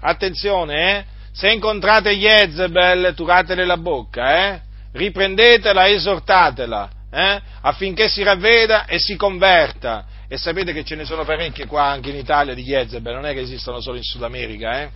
[0.00, 1.04] Attenzione, eh.
[1.30, 4.60] se incontrate Jezebel, turatele la bocca, eh.
[4.90, 6.90] riprendetela, esortatela
[7.60, 10.06] affinché si ravveda e si converta.
[10.28, 13.32] E sapete che ce ne sono parecchie qua anche in Italia di Jezebel, non è
[13.32, 14.90] che esistono solo in Sud America eh,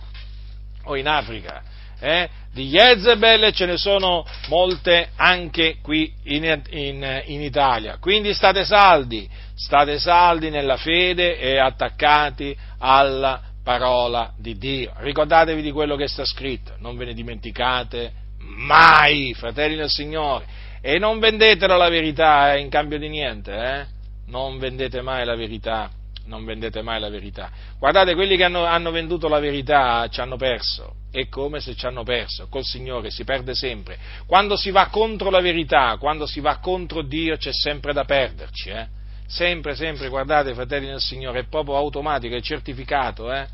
[0.83, 1.61] o in Africa
[1.99, 7.97] eh, di Jezebel ce ne sono molte anche qui in, in, in, Italia.
[7.99, 14.93] Quindi state saldi, state saldi nella fede e attaccati alla parola di Dio.
[14.97, 20.57] Ricordatevi di quello che sta scritto, non ve ne dimenticate mai, fratelli del Signore.
[20.81, 23.98] E non vendetela la verità eh, in cambio di niente, eh?
[24.29, 25.91] Non vendete mai la verità
[26.29, 27.49] non vendete mai la verità.
[27.77, 31.85] Guardate, quelli che hanno, hanno, venduto la verità ci hanno perso, è come se ci
[31.85, 33.97] hanno perso, col Signore si perde sempre.
[34.25, 38.69] Quando si va contro la verità, quando si va contro Dio c'è sempre da perderci,
[38.69, 38.87] eh?
[39.25, 43.47] Sempre, sempre, guardate, fratelli del Signore, è proprio automatico, è certificato, eh?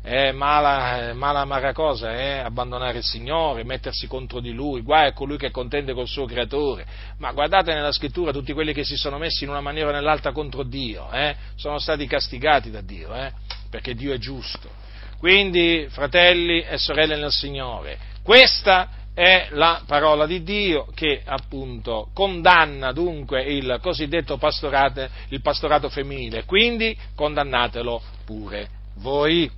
[0.00, 2.38] È mala, mala amara cosa, eh?
[2.38, 6.86] abbandonare il Signore, mettersi contro di Lui, guai a colui che contende col suo Creatore.
[7.18, 10.32] Ma guardate nella scrittura tutti quelli che si sono messi in una maniera o nell'altra
[10.32, 11.34] contro Dio, eh?
[11.56, 13.32] sono stati castigati da Dio, eh?
[13.68, 14.70] perché Dio è giusto.
[15.18, 18.88] Quindi, fratelli e sorelle nel Signore, questa
[19.18, 26.44] è la parola di Dio che appunto condanna dunque il cosiddetto pastorato, il pastorato femminile,
[26.44, 28.68] quindi condannatelo pure
[28.98, 29.57] voi.